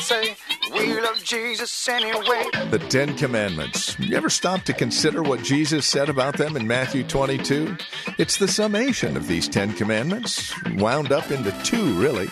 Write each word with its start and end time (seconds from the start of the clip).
Say, 0.00 0.34
we 0.72 1.00
love 1.00 1.22
Jesus 1.22 1.88
anyway. 1.88 2.44
The 2.70 2.84
Ten 2.88 3.16
Commandments. 3.16 3.98
You 3.98 4.16
ever 4.16 4.30
stop 4.30 4.62
to 4.62 4.72
consider 4.72 5.22
what 5.22 5.42
Jesus 5.42 5.86
said 5.86 6.08
about 6.08 6.36
them 6.36 6.56
in 6.56 6.66
Matthew 6.66 7.04
22? 7.04 7.76
It's 8.18 8.38
the 8.38 8.48
summation 8.48 9.16
of 9.16 9.28
these 9.28 9.46
Ten 9.46 9.72
Commandments, 9.74 10.52
wound 10.76 11.12
up 11.12 11.30
into 11.30 11.52
two, 11.62 11.94
really. 12.00 12.28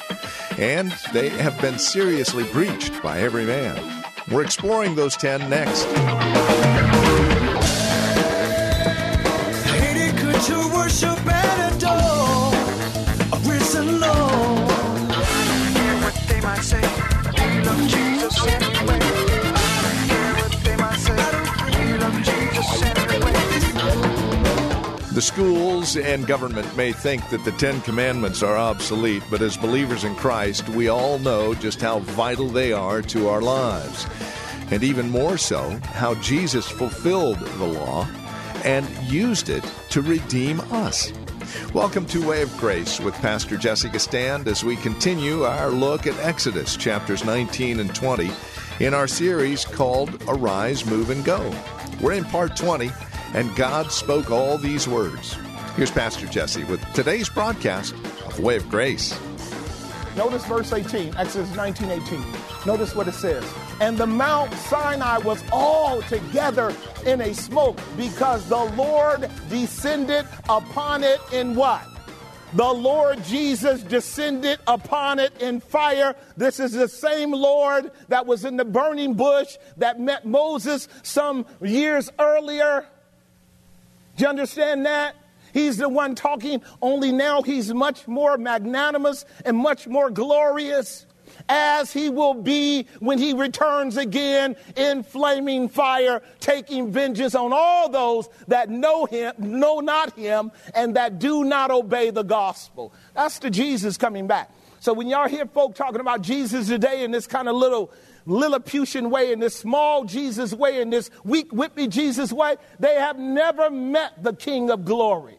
And 0.57 0.93
they 1.12 1.29
have 1.29 1.60
been 1.60 1.79
seriously 1.79 2.45
breached 2.52 3.02
by 3.02 3.20
every 3.20 3.45
man. 3.45 4.02
We're 4.30 4.45
exploring 4.45 4.95
those 4.95 5.16
ten 5.16 5.48
next. 5.48 5.87
The 25.19 25.23
schools 25.23 25.97
and 25.97 26.29
government 26.29 26.77
may 26.77 26.93
think 26.93 27.29
that 27.30 27.45
the 27.45 27.51
Ten 27.51 27.80
Commandments 27.80 28.41
are 28.45 28.57
obsolete, 28.57 29.25
but 29.29 29.43
as 29.43 29.57
believers 29.57 30.05
in 30.05 30.15
Christ, 30.15 30.69
we 30.69 30.87
all 30.87 31.19
know 31.19 31.55
just 31.55 31.80
how 31.80 31.99
vital 31.99 32.49
they 32.49 32.73
are 32.73 33.02
to 33.02 33.29
our 33.29 33.41
lives. 33.43 34.07
And 34.71 34.85
even 34.85 35.10
more 35.10 35.37
so, 35.37 35.71
how 35.87 36.15
Jesus 36.23 36.69
fulfilled 36.69 37.41
the 37.41 37.66
law 37.66 38.07
and 38.65 38.88
used 39.10 39.49
it 39.49 39.65
to 39.91 40.02
redeem 40.02 40.60
us. 40.71 41.13
Welcome 41.75 42.07
to 42.07 42.25
Way 42.25 42.43
of 42.43 42.57
Grace 42.57 43.01
with 43.01 43.15
Pastor 43.15 43.57
Jesse 43.57 43.88
Gistand 43.88 44.47
as 44.47 44.63
we 44.63 44.77
continue 44.77 45.43
our 45.43 45.71
look 45.71 46.07
at 46.07 46.16
Exodus 46.21 46.77
chapters 46.77 47.25
19 47.25 47.80
and 47.80 47.93
20 47.93 48.30
in 48.79 48.95
our 48.95 49.09
series 49.09 49.65
called 49.65 50.23
Arise, 50.29 50.87
Move, 50.87 51.10
and 51.10 51.25
Go. 51.25 51.53
We're 52.01 52.13
in 52.13 52.25
part 52.25 52.57
20 52.57 52.93
and 53.34 53.54
God 53.57 53.93
spoke 53.93 54.30
all 54.30 54.59
these 54.59 54.88
words. 54.88 55.37
Here's 55.76 55.90
Pastor 55.90 56.26
Jesse 56.26 56.65
with 56.65 56.84
today's 56.93 57.29
broadcast 57.29 57.95
of 58.26 58.40
Way 58.40 58.57
of 58.57 58.68
Grace. 58.68 59.18
Notice 60.16 60.45
verse 60.46 60.73
18, 60.73 61.16
Exodus 61.16 61.54
19 61.54 61.90
18. 61.90 62.24
Notice 62.66 62.95
what 62.95 63.07
it 63.07 63.15
says. 63.15 63.45
And 63.80 63.96
the 63.96 64.06
Mount 64.06 64.53
Sinai 64.54 65.19
was 65.19 65.44
all 65.53 66.03
together 66.03 66.75
in 67.06 67.20
a 67.20 67.32
smoke 67.32 67.78
because 67.97 68.48
the 68.48 68.65
Lord 68.75 69.31
descended 69.48 70.26
upon 70.48 71.04
it 71.04 71.20
in 71.32 71.54
what? 71.54 71.87
The 72.54 72.65
Lord 72.65 73.22
Jesus 73.25 73.82
descended 73.82 74.59
upon 74.66 75.19
it 75.19 75.41
in 75.41 75.60
fire. 75.60 76.16
This 76.37 76.59
is 76.59 76.72
the 76.72 76.88
same 76.88 77.31
Lord 77.31 77.92
that 78.09 78.26
was 78.26 78.44
in 78.44 78.56
the 78.56 78.65
burning 78.65 79.15
bush 79.15 79.56
that 79.76 80.00
met 80.00 80.26
Moses 80.26 80.88
some 81.03 81.47
years 81.60 82.10
earlier. 82.19 82.87
Do 84.18 84.24
you 84.24 84.30
understand 84.30 84.84
that? 84.84 85.14
He's 85.54 85.76
the 85.76 85.88
one 85.88 86.16
talking, 86.16 86.60
only 86.82 87.12
now 87.12 87.42
he's 87.42 87.72
much 87.72 88.08
more 88.08 88.36
magnanimous 88.36 89.24
and 89.44 89.56
much 89.56 89.86
more 89.86 90.10
glorious 90.10 91.06
as 91.48 91.92
he 91.92 92.10
will 92.10 92.34
be 92.34 92.86
when 92.98 93.18
he 93.18 93.32
returns 93.32 93.96
again 93.96 94.56
in 94.76 95.04
flaming 95.04 95.68
fire, 95.68 96.20
taking 96.40 96.90
vengeance 96.90 97.36
on 97.36 97.52
all 97.52 97.88
those 97.88 98.28
that 98.48 98.68
know 98.68 99.06
him, 99.06 99.32
know 99.38 99.78
not 99.78 100.14
him, 100.14 100.50
and 100.74 100.96
that 100.96 101.20
do 101.20 101.44
not 101.44 101.70
obey 101.70 102.10
the 102.10 102.24
gospel. 102.24 102.92
That's 103.14 103.38
the 103.38 103.50
Jesus 103.50 103.96
coming 103.96 104.26
back. 104.26 104.50
So 104.81 104.93
when 104.93 105.09
y'all 105.09 105.28
hear 105.28 105.47
folk 105.47 105.75
talking 105.75 106.00
about 106.00 106.22
Jesus 106.22 106.69
today 106.69 107.05
in 107.05 107.11
this 107.11 107.27
kind 107.27 107.49
of 107.49 107.56
little 107.56 107.91
Lilliputian 108.27 109.11
way, 109.11 109.33
in 109.33 109.41
this 109.41 109.56
small 109.56 110.05
Jesus 110.05 110.53
way, 110.53 110.81
in 110.81 110.91
this 110.91 111.11
weak, 111.25 111.50
whippy 111.50 111.89
Jesus 111.89 112.33
way, 112.33 112.56
they 112.78 112.94
have 112.94 113.19
never 113.19 113.71
met 113.71 114.22
the 114.22 114.34
King 114.34 114.71
of 114.71 114.84
glory. 114.84 115.39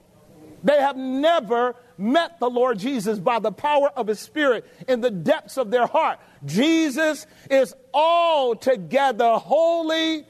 They 0.64 0.82
have 0.82 0.98
never 0.98 1.76
met 1.98 2.40
the 2.40 2.50
Lord 2.50 2.80
Jesus 2.80 3.20
by 3.20 3.40
the 3.40 3.52
power 3.52 3.90
of 3.96 4.08
His 4.08 4.20
Spirit 4.20 4.66
in 4.88 5.02
the 5.02 5.12
depths 5.12 5.58
of 5.58 5.72
their 5.72 5.86
heart. 5.86 6.20
Jesus 6.46 7.28
is 7.50 7.74
altogether 7.94 9.34
holy, 9.36 10.26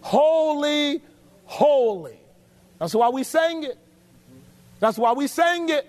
holy, 0.00 1.02
holy. 1.44 2.18
That's 2.78 2.94
why 2.94 3.08
we 3.08 3.22
sang 3.24 3.64
it. 3.64 3.78
That's 4.80 4.98
why 4.98 5.12
we 5.12 5.26
sang 5.26 5.68
it. 5.68 5.86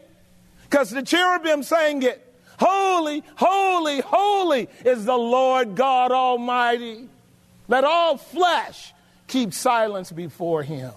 Because 0.69 0.89
the 0.89 1.01
cherubim 1.01 1.63
sang 1.63 2.03
it. 2.03 2.30
Holy, 2.61 3.23
holy, 3.37 4.01
holy 4.01 4.69
is 4.85 5.05
the 5.05 5.17
Lord 5.17 5.73
God 5.73 6.11
Almighty. 6.11 7.09
Let 7.67 7.83
all 7.83 8.17
flesh 8.17 8.93
keep 9.25 9.51
silence 9.51 10.11
before 10.11 10.61
him. 10.61 10.91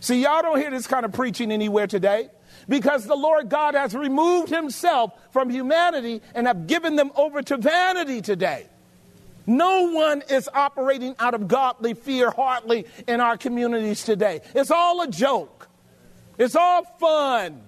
See, 0.00 0.22
y'all 0.22 0.42
don't 0.42 0.58
hear 0.58 0.70
this 0.70 0.86
kind 0.86 1.06
of 1.06 1.12
preaching 1.12 1.52
anywhere 1.52 1.86
today 1.86 2.28
because 2.68 3.06
the 3.06 3.16
Lord 3.16 3.48
God 3.48 3.74
has 3.74 3.94
removed 3.94 4.50
himself 4.50 5.14
from 5.32 5.48
humanity 5.48 6.20
and 6.34 6.46
have 6.46 6.66
given 6.66 6.96
them 6.96 7.12
over 7.16 7.40
to 7.40 7.56
vanity 7.56 8.20
today. 8.20 8.66
No 9.46 9.92
one 9.92 10.22
is 10.28 10.50
operating 10.52 11.14
out 11.18 11.32
of 11.32 11.48
godly 11.48 11.94
fear 11.94 12.30
hardly 12.30 12.84
in 13.08 13.22
our 13.22 13.38
communities 13.38 14.04
today. 14.04 14.42
It's 14.54 14.70
all 14.70 15.00
a 15.00 15.08
joke. 15.08 15.66
It's 16.36 16.56
all 16.56 16.84
fun. 16.84 17.62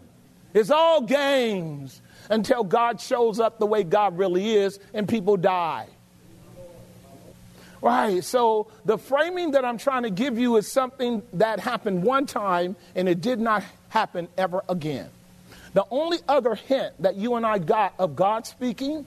It's 0.53 0.71
all 0.71 1.01
games 1.01 2.03
until 2.33 2.65
God 2.65 2.99
shows 2.99 3.39
up 3.39 3.59
the 3.59 3.67
way 3.67 3.85
God 3.85 4.17
really 4.17 4.55
is 4.55 4.81
and 4.95 5.07
people 5.07 5.37
die. 5.37 5.87
Right, 7.83 8.25
so 8.25 8.69
the 8.87 8.97
framing 8.97 9.51
that 9.51 9.65
I'm 9.65 9.77
trying 9.77 10.05
to 10.05 10.11
give 10.11 10.39
you 10.39 10.57
is 10.57 10.71
something 10.71 11.23
that 11.35 11.61
happened 11.61 12.05
one 12.05 12.27
time 12.27 12.75
and 12.95 13.07
it 13.09 13.21
did 13.21 13.39
not 13.39 13.63
happen 13.91 14.29
ever 14.39 14.63
again. 14.69 15.11
The 15.75 15.85
only 15.91 16.21
other 16.27 16.55
hint 16.55 16.95
that 17.03 17.17
you 17.17 17.35
and 17.35 17.45
I 17.45 17.59
got 17.59 17.95
of 17.99 18.17
God 18.17 18.47
speaking 18.47 19.05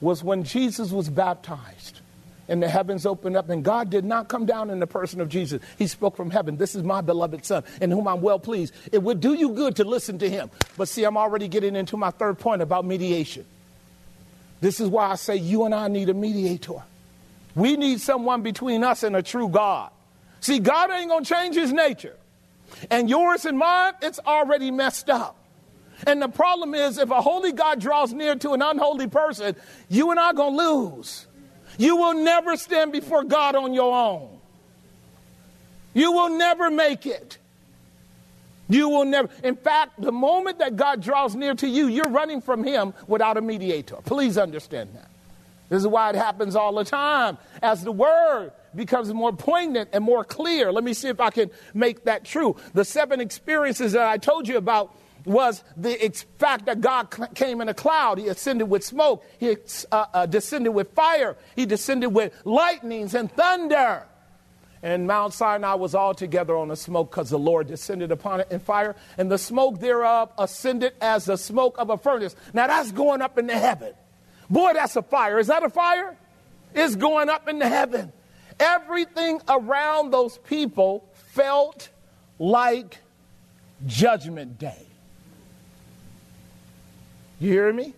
was 0.00 0.24
when 0.24 0.44
Jesus 0.44 0.90
was 0.92 1.10
baptized 1.10 2.00
and 2.48 2.62
the 2.62 2.68
heavens 2.68 3.06
opened 3.06 3.36
up, 3.36 3.48
and 3.50 3.64
God 3.64 3.90
did 3.90 4.04
not 4.04 4.28
come 4.28 4.46
down 4.46 4.70
in 4.70 4.78
the 4.78 4.86
person 4.86 5.20
of 5.20 5.28
Jesus. 5.28 5.60
He 5.78 5.86
spoke 5.86 6.16
from 6.16 6.30
heaven. 6.30 6.56
This 6.56 6.74
is 6.74 6.82
my 6.82 7.00
beloved 7.00 7.44
Son, 7.44 7.64
in 7.80 7.90
whom 7.90 8.06
I'm 8.06 8.20
well 8.22 8.38
pleased. 8.38 8.72
It 8.92 9.02
would 9.02 9.20
do 9.20 9.34
you 9.34 9.50
good 9.50 9.76
to 9.76 9.84
listen 9.84 10.18
to 10.18 10.30
him. 10.30 10.50
But 10.76 10.88
see, 10.88 11.04
I'm 11.04 11.16
already 11.16 11.48
getting 11.48 11.76
into 11.76 11.96
my 11.96 12.10
third 12.10 12.38
point 12.38 12.62
about 12.62 12.84
mediation. 12.84 13.44
This 14.60 14.80
is 14.80 14.88
why 14.88 15.10
I 15.10 15.16
say 15.16 15.36
you 15.36 15.64
and 15.64 15.74
I 15.74 15.88
need 15.88 16.08
a 16.08 16.14
mediator. 16.14 16.82
We 17.54 17.76
need 17.76 18.00
someone 18.00 18.42
between 18.42 18.84
us 18.84 19.02
and 19.02 19.16
a 19.16 19.22
true 19.22 19.48
God. 19.48 19.90
See, 20.40 20.58
God 20.58 20.90
ain't 20.90 21.08
going 21.08 21.24
to 21.24 21.34
change 21.34 21.56
his 21.56 21.72
nature. 21.72 22.16
And 22.90 23.08
yours 23.08 23.44
and 23.44 23.58
mine, 23.58 23.94
it's 24.02 24.18
already 24.26 24.70
messed 24.70 25.08
up. 25.08 25.36
And 26.06 26.20
the 26.20 26.28
problem 26.28 26.74
is, 26.74 26.98
if 26.98 27.10
a 27.10 27.22
holy 27.22 27.52
God 27.52 27.80
draws 27.80 28.12
near 28.12 28.36
to 28.36 28.52
an 28.52 28.60
unholy 28.60 29.06
person, 29.06 29.56
you 29.88 30.10
and 30.10 30.20
I 30.20 30.30
are 30.30 30.34
going 30.34 30.56
to 30.56 30.62
lose. 30.62 31.26
You 31.78 31.96
will 31.96 32.14
never 32.14 32.56
stand 32.56 32.92
before 32.92 33.24
God 33.24 33.54
on 33.54 33.74
your 33.74 33.94
own. 33.94 34.38
You 35.94 36.12
will 36.12 36.30
never 36.30 36.70
make 36.70 37.06
it. 37.06 37.38
You 38.68 38.88
will 38.88 39.04
never. 39.04 39.28
In 39.44 39.56
fact, 39.56 40.00
the 40.00 40.12
moment 40.12 40.58
that 40.58 40.76
God 40.76 41.00
draws 41.00 41.34
near 41.34 41.54
to 41.54 41.68
you, 41.68 41.86
you're 41.86 42.10
running 42.10 42.40
from 42.40 42.64
Him 42.64 42.94
without 43.06 43.36
a 43.36 43.40
mediator. 43.40 43.96
Please 44.04 44.36
understand 44.36 44.90
that. 44.94 45.08
This 45.68 45.82
is 45.82 45.86
why 45.86 46.10
it 46.10 46.16
happens 46.16 46.54
all 46.54 46.74
the 46.74 46.84
time. 46.84 47.38
As 47.62 47.82
the 47.82 47.92
Word 47.92 48.52
becomes 48.74 49.12
more 49.12 49.32
poignant 49.32 49.90
and 49.92 50.04
more 50.04 50.24
clear, 50.24 50.72
let 50.72 50.84
me 50.84 50.94
see 50.94 51.08
if 51.08 51.20
I 51.20 51.30
can 51.30 51.50
make 51.74 52.04
that 52.04 52.24
true. 52.24 52.56
The 52.74 52.84
seven 52.84 53.20
experiences 53.20 53.92
that 53.92 54.06
I 54.06 54.18
told 54.18 54.48
you 54.48 54.56
about 54.58 54.94
was 55.26 55.62
the 55.76 56.14
fact 56.38 56.66
that 56.66 56.80
God 56.80 57.08
came 57.34 57.60
in 57.60 57.68
a 57.68 57.74
cloud. 57.74 58.18
He 58.18 58.28
ascended 58.28 58.70
with 58.70 58.84
smoke. 58.84 59.24
He 59.38 59.56
uh, 59.92 60.06
uh, 60.14 60.26
descended 60.26 60.72
with 60.72 60.92
fire. 60.92 61.36
He 61.54 61.66
descended 61.66 62.14
with 62.14 62.32
lightnings 62.44 63.14
and 63.14 63.30
thunder. 63.30 64.06
And 64.82 65.06
Mount 65.06 65.32
Sinai 65.34 65.74
was 65.74 65.94
all 65.94 66.14
together 66.14 66.56
on 66.56 66.68
the 66.68 66.76
smoke 66.76 67.10
because 67.10 67.30
the 67.30 67.38
Lord 67.38 67.66
descended 67.66 68.12
upon 68.12 68.40
it 68.40 68.48
in 68.50 68.60
fire. 68.60 68.94
And 69.18 69.30
the 69.30 69.38
smoke 69.38 69.80
thereof 69.80 70.30
ascended 70.38 70.92
as 71.00 71.24
the 71.24 71.36
smoke 71.36 71.76
of 71.78 71.90
a 71.90 71.98
furnace. 71.98 72.36
Now 72.54 72.68
that's 72.68 72.92
going 72.92 73.20
up 73.20 73.36
into 73.36 73.58
heaven. 73.58 73.94
Boy, 74.48 74.74
that's 74.74 74.94
a 74.94 75.02
fire. 75.02 75.38
Is 75.38 75.48
that 75.48 75.64
a 75.64 75.70
fire? 75.70 76.16
It's 76.72 76.94
going 76.94 77.28
up 77.28 77.48
into 77.48 77.68
heaven. 77.68 78.12
Everything 78.60 79.40
around 79.48 80.12
those 80.12 80.38
people 80.38 81.08
felt 81.32 81.88
like 82.38 82.98
Judgment 83.86 84.58
Day. 84.58 84.85
You 87.38 87.50
hear 87.50 87.72
me? 87.72 87.94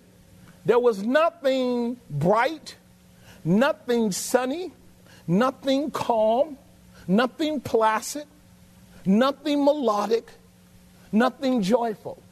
There 0.65 0.79
was 0.79 1.03
nothing 1.03 1.99
bright, 2.11 2.77
nothing 3.45 4.13
sunny, 4.13 4.73
nothing 5.27 5.91
calm, 5.91 6.59
nothing 7.07 7.61
placid, 7.61 8.27
nothing 9.07 9.65
melodic, 9.65 10.29
nothing 11.13 11.63
joyful. 11.63 12.23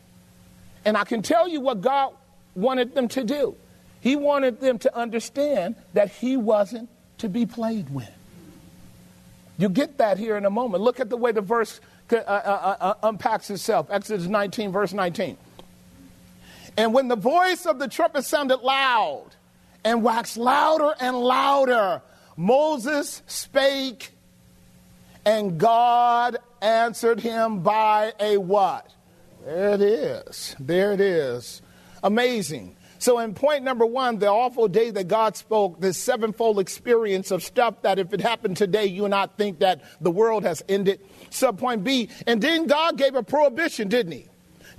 And 0.85 0.97
I 0.97 1.05
can 1.05 1.23
tell 1.23 1.49
you 1.49 1.61
what 1.61 1.81
God 1.81 2.15
wanted 2.55 2.95
them 2.95 3.09
to 3.09 3.25
do. 3.25 3.57
He 4.01 4.17
wanted 4.17 4.61
them 4.61 4.79
to 4.81 4.97
understand 4.97 5.77
that 5.95 6.11
He 6.11 6.37
wasn't 6.37 6.89
to 7.19 7.29
be 7.29 7.47
played 7.47 7.93
with. 7.93 8.11
You 9.59 9.69
get 9.69 9.99
that 9.99 10.19
here 10.19 10.37
in 10.37 10.45
a 10.45 10.51
moment. 10.51 10.83
Look 10.83 11.01
at 11.01 11.09
the 11.09 11.17
way 11.17 11.33
the 11.33 11.41
verse 11.41 11.81
uh, 12.13 12.17
uh, 12.17 12.19
uh, 12.21 12.77
uh, 12.81 12.95
unpacks 13.03 13.51
itself. 13.51 13.89
Exodus 13.91 14.27
19, 14.27 14.71
verse 14.71 14.93
19. 14.93 15.37
And 16.77 16.93
when 16.93 17.09
the 17.09 17.17
voice 17.17 17.67
of 17.67 17.79
the 17.79 17.89
trumpet 17.89 18.25
sounded 18.25 18.59
loud 18.59 19.31
and 19.85 20.03
waxed 20.03 20.37
louder 20.37 20.95
and 21.01 21.17
louder, 21.17 22.03
Moses 22.37 23.23
spake, 23.27 24.13
and 25.25 25.59
God 25.59 26.37
answered 26.61 27.21
him 27.21 27.61
by 27.63 28.13
a 28.21 28.37
what? 28.37 28.93
There 29.45 29.75
it 29.75 29.81
is. 29.81 30.55
There 30.61 30.93
it 30.93 31.01
is. 31.01 31.63
Amazing. 32.03 32.77
So, 32.99 33.19
in 33.19 33.35
point 33.35 33.63
number 33.63 33.85
one, 33.85 34.19
the 34.19 34.29
awful 34.29 34.69
day 34.69 34.91
that 34.91 35.07
God 35.09 35.37
spoke, 35.37 35.81
this 35.81 35.99
sevenfold 35.99 36.59
experience 36.59 37.31
of 37.31 37.43
stuff 37.43 37.83
that 37.83 37.99
if 37.99 38.13
it 38.13 38.21
happened 38.21 38.57
today, 38.57 38.87
you 38.87 39.05
and 39.05 39.15
I 39.15 39.27
think 39.27 39.61
that 39.61 39.83
the 40.01 40.11
world 40.11 40.45
has 40.45 40.63
ended. 40.69 41.01
Subpoint 41.31 41.85
B, 41.85 42.09
and 42.27 42.41
then 42.41 42.67
God 42.67 42.97
gave 42.97 43.15
a 43.15 43.23
prohibition, 43.23 43.89
didn't 43.89 44.13
He? 44.13 44.29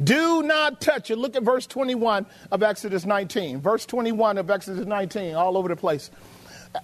Do 0.03 0.43
not 0.43 0.79
touch 0.79 1.09
it. 1.09 1.17
Look 1.17 1.35
at 1.35 1.43
verse 1.43 1.65
21 1.65 2.25
of 2.51 2.63
Exodus 2.63 3.05
19. 3.05 3.61
Verse 3.61 3.85
21 3.85 4.37
of 4.37 4.49
Exodus 4.49 4.85
19, 4.85 5.35
all 5.35 5.57
over 5.57 5.67
the 5.67 5.75
place. 5.75 6.11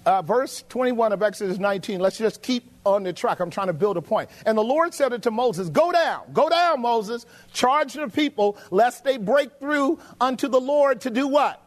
Uh, 0.04 0.22
verse 0.22 0.64
21 0.68 1.12
of 1.12 1.22
Exodus 1.22 1.58
19. 1.58 2.00
Let's 2.00 2.18
just 2.18 2.42
keep 2.42 2.70
on 2.84 3.04
the 3.04 3.12
track. 3.12 3.40
I'm 3.40 3.50
trying 3.50 3.68
to 3.68 3.72
build 3.72 3.96
a 3.96 4.02
point. 4.02 4.30
And 4.46 4.58
the 4.58 4.64
Lord 4.64 4.92
said 4.92 5.12
unto 5.12 5.30
Moses, 5.30 5.68
Go 5.68 5.92
down, 5.92 6.22
go 6.32 6.48
down, 6.48 6.80
Moses, 6.80 7.26
charge 7.52 7.94
the 7.94 8.08
people, 8.08 8.56
lest 8.70 9.04
they 9.04 9.16
break 9.16 9.58
through 9.58 9.98
unto 10.20 10.48
the 10.48 10.60
Lord 10.60 11.00
to 11.02 11.10
do 11.10 11.28
what? 11.28 11.60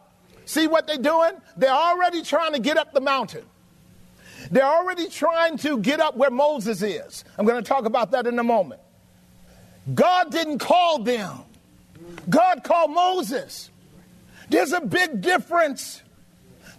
See 0.44 0.66
what 0.66 0.86
they're 0.86 0.98
doing? 0.98 1.32
They're 1.56 1.70
already 1.70 2.22
trying 2.22 2.52
to 2.52 2.58
get 2.58 2.76
up 2.76 2.92
the 2.92 3.00
mountain. 3.00 3.44
They're 4.50 4.64
already 4.64 5.08
trying 5.08 5.58
to 5.58 5.78
get 5.78 6.00
up 6.00 6.16
where 6.16 6.30
Moses 6.30 6.82
is. 6.82 7.24
I'm 7.36 7.46
going 7.46 7.62
to 7.62 7.68
talk 7.68 7.84
about 7.84 8.12
that 8.12 8.26
in 8.26 8.38
a 8.38 8.44
moment. 8.44 8.80
God 9.94 10.30
didn't 10.30 10.58
call 10.58 11.00
them, 11.00 11.38
God 12.28 12.62
called 12.64 12.90
Moses. 12.90 13.70
There's 14.50 14.72
a 14.72 14.80
big 14.80 15.20
difference. 15.20 16.02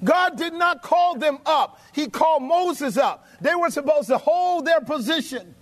God 0.04 0.38
did 0.38 0.54
not 0.54 0.82
call 0.82 1.18
them 1.18 1.40
up, 1.46 1.80
He 1.94 2.08
called 2.08 2.44
Moses 2.44 2.98
up. 2.98 3.28
They 3.42 3.56
were 3.56 3.70
supposed 3.70 4.08
to 4.10 4.18
hold 4.18 4.66
their 4.66 4.82
position. 4.82 5.56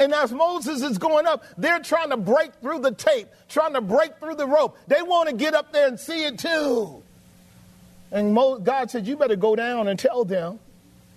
And 0.00 0.14
as 0.14 0.32
Moses 0.32 0.82
is 0.82 0.98
going 0.98 1.26
up, 1.26 1.44
they're 1.58 1.80
trying 1.80 2.10
to 2.10 2.16
break 2.16 2.54
through 2.56 2.80
the 2.80 2.92
tape, 2.92 3.28
trying 3.48 3.74
to 3.74 3.80
break 3.80 4.18
through 4.18 4.36
the 4.36 4.46
rope. 4.46 4.78
They 4.86 5.02
want 5.02 5.28
to 5.28 5.34
get 5.34 5.54
up 5.54 5.72
there 5.72 5.88
and 5.88 5.98
see 5.98 6.24
it 6.24 6.38
too. 6.38 7.02
And 8.10 8.34
God 8.34 8.90
said, 8.90 9.06
You 9.06 9.16
better 9.16 9.36
go 9.36 9.56
down 9.56 9.88
and 9.88 9.98
tell 9.98 10.24
them. 10.24 10.60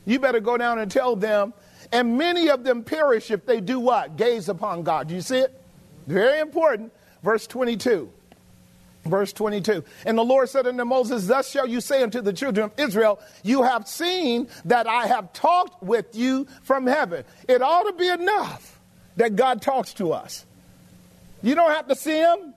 You 0.05 0.19
better 0.19 0.39
go 0.39 0.57
down 0.57 0.79
and 0.79 0.89
tell 0.89 1.15
them 1.15 1.53
and 1.95 2.17
many 2.17 2.49
of 2.49 2.65
them 2.65 2.83
perish 2.83 3.31
if 3.31 3.45
they 3.45 3.61
do 3.61 3.79
what? 3.79 4.17
Gaze 4.17 4.49
upon 4.49 4.83
God. 4.83 5.07
Do 5.07 5.15
you 5.15 5.21
see 5.21 5.37
it? 5.37 5.61
Very 6.07 6.41
important. 6.41 6.91
Verse 7.23 7.47
22. 7.47 8.11
Verse 9.05 9.31
22. 9.31 9.81
And 10.05 10.17
the 10.17 10.23
Lord 10.23 10.49
said 10.49 10.67
unto 10.67 10.83
Moses, 10.83 11.25
Thus 11.25 11.49
shall 11.49 11.65
you 11.65 11.79
say 11.79 12.03
unto 12.03 12.19
the 12.19 12.33
children 12.33 12.65
of 12.65 12.77
Israel, 12.77 13.21
You 13.43 13.63
have 13.63 13.87
seen 13.87 14.49
that 14.65 14.87
I 14.87 15.07
have 15.07 15.31
talked 15.31 15.81
with 15.81 16.13
you 16.17 16.47
from 16.63 16.85
heaven. 16.85 17.23
It 17.47 17.61
ought 17.61 17.83
to 17.83 17.93
be 17.93 18.09
enough 18.09 18.77
that 19.15 19.37
God 19.37 19.61
talks 19.61 19.93
to 19.93 20.11
us. 20.11 20.45
You 21.41 21.55
don't 21.55 21.71
have 21.71 21.87
to 21.87 21.95
see 21.95 22.17
him. 22.17 22.55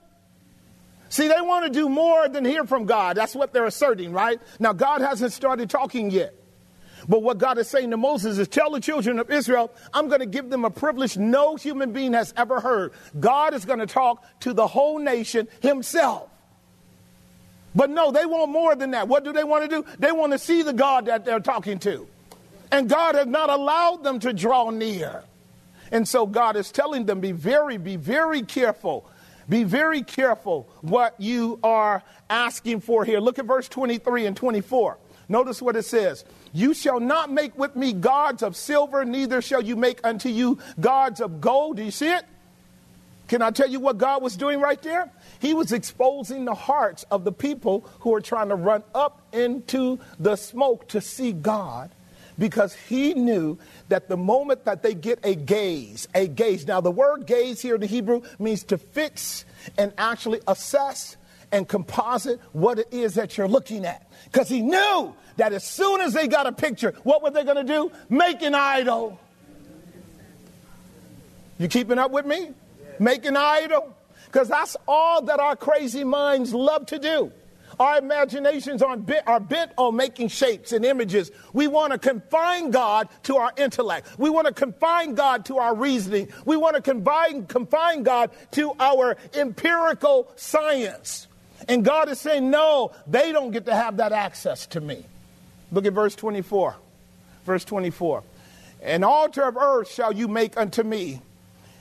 See, 1.07 1.29
they 1.29 1.39
want 1.39 1.65
to 1.65 1.71
do 1.71 1.87
more 1.87 2.27
than 2.27 2.43
hear 2.43 2.65
from 2.65 2.83
God. 2.85 3.15
That's 3.15 3.35
what 3.35 3.53
they're 3.53 3.65
asserting, 3.65 4.11
right? 4.11 4.41
Now, 4.59 4.73
God 4.73 4.99
hasn't 4.99 5.31
started 5.31 5.69
talking 5.69 6.11
yet. 6.11 6.35
But 7.09 7.23
what 7.23 7.39
God 7.39 7.57
is 7.57 7.67
saying 7.67 7.89
to 7.89 7.97
Moses 7.97 8.37
is 8.37 8.47
tell 8.47 8.69
the 8.69 8.79
children 8.79 9.17
of 9.17 9.31
Israel, 9.31 9.71
I'm 9.91 10.09
going 10.09 10.19
to 10.19 10.27
give 10.27 10.51
them 10.51 10.63
a 10.63 10.69
privilege 10.69 11.17
no 11.17 11.55
human 11.55 11.91
being 11.91 12.13
has 12.13 12.31
ever 12.37 12.61
heard. 12.61 12.93
God 13.19 13.55
is 13.55 13.65
going 13.65 13.79
to 13.79 13.87
talk 13.87 14.23
to 14.41 14.53
the 14.53 14.67
whole 14.67 14.99
nation 14.99 15.47
himself. 15.59 16.29
But 17.73 17.89
no, 17.89 18.11
they 18.11 18.27
want 18.27 18.51
more 18.51 18.75
than 18.75 18.91
that. 18.91 19.07
What 19.07 19.23
do 19.23 19.33
they 19.33 19.43
want 19.43 19.69
to 19.69 19.81
do? 19.81 19.85
They 19.97 20.11
want 20.11 20.33
to 20.33 20.39
see 20.39 20.61
the 20.61 20.73
God 20.73 21.07
that 21.07 21.25
they're 21.25 21.39
talking 21.39 21.79
to. 21.79 22.07
And 22.71 22.87
God 22.87 23.15
has 23.15 23.25
not 23.25 23.49
allowed 23.49 24.03
them 24.03 24.19
to 24.19 24.31
draw 24.31 24.69
near. 24.69 25.23
And 25.91 26.07
so 26.07 26.27
God 26.27 26.55
is 26.55 26.71
telling 26.71 27.07
them 27.07 27.19
be 27.19 27.31
very, 27.31 27.77
be 27.77 27.95
very 27.95 28.43
careful. 28.43 29.09
Be 29.47 29.63
very 29.63 30.03
careful 30.03 30.69
what 30.81 31.15
you 31.17 31.59
are 31.63 32.03
asking 32.29 32.81
for 32.81 33.03
here. 33.03 33.19
Look 33.19 33.39
at 33.39 33.45
verse 33.45 33.67
23 33.67 34.27
and 34.27 34.37
24. 34.37 34.97
Notice 35.27 35.59
what 35.59 35.75
it 35.75 35.85
says. 35.85 36.23
You 36.53 36.73
shall 36.73 36.99
not 36.99 37.31
make 37.31 37.57
with 37.57 37.75
me 37.75 37.93
gods 37.93 38.43
of 38.43 38.55
silver, 38.55 39.05
neither 39.05 39.41
shall 39.41 39.61
you 39.61 39.75
make 39.75 39.99
unto 40.03 40.29
you 40.29 40.59
gods 40.79 41.21
of 41.21 41.41
gold. 41.41 41.77
Do 41.77 41.83
you 41.83 41.91
see 41.91 42.11
it? 42.11 42.25
Can 43.27 43.43
I 43.43 43.51
tell 43.51 43.69
you 43.69 43.79
what 43.79 43.99
God 43.99 44.23
was 44.23 44.35
doing 44.35 44.59
right 44.59 44.81
there? 44.81 45.11
He 45.39 45.53
was 45.53 45.71
exposing 45.71 46.45
the 46.45 46.55
hearts 46.55 47.05
of 47.11 47.23
the 47.23 47.31
people 47.31 47.87
who 47.99 48.15
are 48.15 48.21
trying 48.21 48.49
to 48.49 48.55
run 48.55 48.83
up 48.95 49.21
into 49.31 49.99
the 50.19 50.35
smoke 50.35 50.87
to 50.89 50.99
see 50.99 51.31
God 51.31 51.91
because 52.39 52.73
he 52.73 53.13
knew 53.13 53.59
that 53.89 54.07
the 54.07 54.17
moment 54.17 54.65
that 54.65 54.81
they 54.81 54.95
get 54.95 55.19
a 55.23 55.35
gaze, 55.35 56.07
a 56.15 56.27
gaze, 56.27 56.65
now 56.65 56.81
the 56.81 56.89
word 56.89 57.27
gaze 57.27 57.61
here 57.61 57.75
in 57.75 57.81
the 57.81 57.87
Hebrew 57.87 58.21
means 58.39 58.63
to 58.63 58.77
fix 58.79 59.45
and 59.77 59.93
actually 59.97 60.39
assess 60.47 61.17
and 61.51 61.67
composite 61.67 62.39
what 62.51 62.79
it 62.79 62.87
is 62.91 63.15
that 63.15 63.37
you're 63.37 63.47
looking 63.47 63.85
at. 63.85 64.09
Because 64.25 64.49
he 64.49 64.61
knew 64.61 65.15
that 65.37 65.53
as 65.53 65.63
soon 65.63 66.01
as 66.01 66.13
they 66.13 66.27
got 66.27 66.47
a 66.47 66.51
picture, 66.51 66.93
what 67.03 67.23
were 67.23 67.31
they 67.31 67.43
going 67.43 67.57
to 67.57 67.63
do? 67.63 67.91
Make 68.09 68.41
an 68.41 68.55
idol. 68.55 69.19
You 71.57 71.67
keeping 71.67 71.97
up 71.97 72.11
with 72.11 72.25
me? 72.25 72.51
Make 72.99 73.25
an 73.25 73.37
idol. 73.37 73.95
Because 74.25 74.47
that's 74.47 74.77
all 74.87 75.23
that 75.23 75.39
our 75.39 75.55
crazy 75.55 76.03
minds 76.03 76.53
love 76.53 76.85
to 76.87 76.99
do. 76.99 77.31
Our 77.79 77.99
imaginations 77.99 78.81
are 78.81 78.97
bent, 78.97 79.25
are 79.25 79.39
bent 79.39 79.71
on 79.77 79.95
making 79.95 80.27
shapes 80.27 80.73
and 80.73 80.83
images. 80.83 81.31
We 81.53 81.67
want 81.67 81.93
to 81.93 81.97
confine 81.97 82.71
God 82.71 83.07
to 83.23 83.37
our 83.37 83.53
intellect. 83.55 84.07
We 84.17 84.29
want 84.29 84.47
to 84.47 84.53
confine 84.53 85.15
God 85.15 85.45
to 85.45 85.59
our 85.59 85.73
reasoning. 85.73 86.27
We 86.45 86.57
want 86.57 86.75
to 86.75 86.81
confine, 86.81 87.45
confine 87.45 88.03
God 88.03 88.31
to 88.51 88.73
our 88.79 89.15
empirical 89.33 90.29
science. 90.35 91.28
And 91.67 91.83
God 91.83 92.09
is 92.09 92.19
saying, 92.19 92.49
no, 92.49 92.91
they 93.07 93.31
don't 93.31 93.51
get 93.51 93.65
to 93.65 93.75
have 93.75 93.97
that 93.97 94.11
access 94.11 94.67
to 94.67 94.81
me. 94.81 95.05
Look 95.71 95.85
at 95.85 95.93
verse 95.93 96.15
24. 96.15 96.75
Verse 97.45 97.65
24. 97.65 98.23
An 98.81 99.03
altar 99.03 99.43
of 99.43 99.57
earth 99.57 99.91
shall 99.91 100.13
you 100.13 100.27
make 100.27 100.57
unto 100.57 100.83
me, 100.83 101.21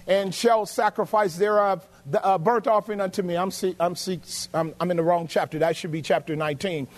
and 0.07 0.35
shall 0.35 0.67
sacrifice 0.67 1.37
thereof 1.37 1.87
the 2.11 2.25
uh, 2.25 2.39
burnt 2.39 2.67
offering 2.67 3.01
unto 3.01 3.23
me. 3.23 3.37
I'm, 3.37 3.51
see, 3.51 3.77
I'm, 3.79 3.95
see, 3.95 4.21
I'm, 4.53 4.75
I'm, 4.81 4.91
in 4.91 4.97
the 4.97 5.03
wrong 5.03 5.29
chapter. 5.29 5.59
That 5.61 5.77
should 5.77 5.93
be 5.93 6.03
chapter 6.03 6.35
19, 6.35 6.89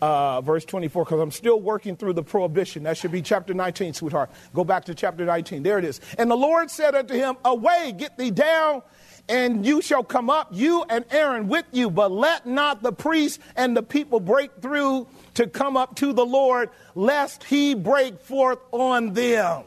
uh, 0.00 0.40
verse 0.40 0.64
24, 0.64 1.04
because 1.04 1.20
I'm 1.20 1.30
still 1.30 1.60
working 1.60 1.96
through 1.96 2.14
the 2.14 2.22
prohibition. 2.22 2.82
That 2.84 2.96
should 2.96 3.12
be 3.12 3.22
chapter 3.22 3.54
19, 3.54 3.94
sweetheart. 3.94 4.30
Go 4.54 4.64
back 4.64 4.86
to 4.86 4.94
chapter 4.94 5.24
19. 5.24 5.62
There 5.62 5.78
it 5.78 5.84
is. 5.84 6.00
And 6.18 6.30
the 6.30 6.36
Lord 6.36 6.70
said 6.70 6.94
unto 6.94 7.14
him, 7.14 7.36
Away, 7.44 7.94
get 7.96 8.16
thee 8.16 8.30
down 8.30 8.82
and 9.28 9.64
you 9.64 9.80
shall 9.80 10.04
come 10.04 10.28
up, 10.28 10.48
you 10.52 10.84
and 10.88 11.04
Aaron 11.10 11.48
with 11.48 11.64
you, 11.72 11.90
but 11.90 12.10
let 12.10 12.46
not 12.46 12.82
the 12.82 12.92
priest 12.92 13.40
and 13.56 13.76
the 13.76 13.82
people 13.82 14.20
break 14.20 14.50
through 14.60 15.06
to 15.34 15.46
come 15.46 15.76
up 15.76 15.96
to 15.96 16.12
the 16.12 16.24
Lord, 16.24 16.70
lest 16.94 17.44
he 17.44 17.74
break 17.74 18.20
forth 18.20 18.58
on 18.70 19.14
them. 19.14 19.64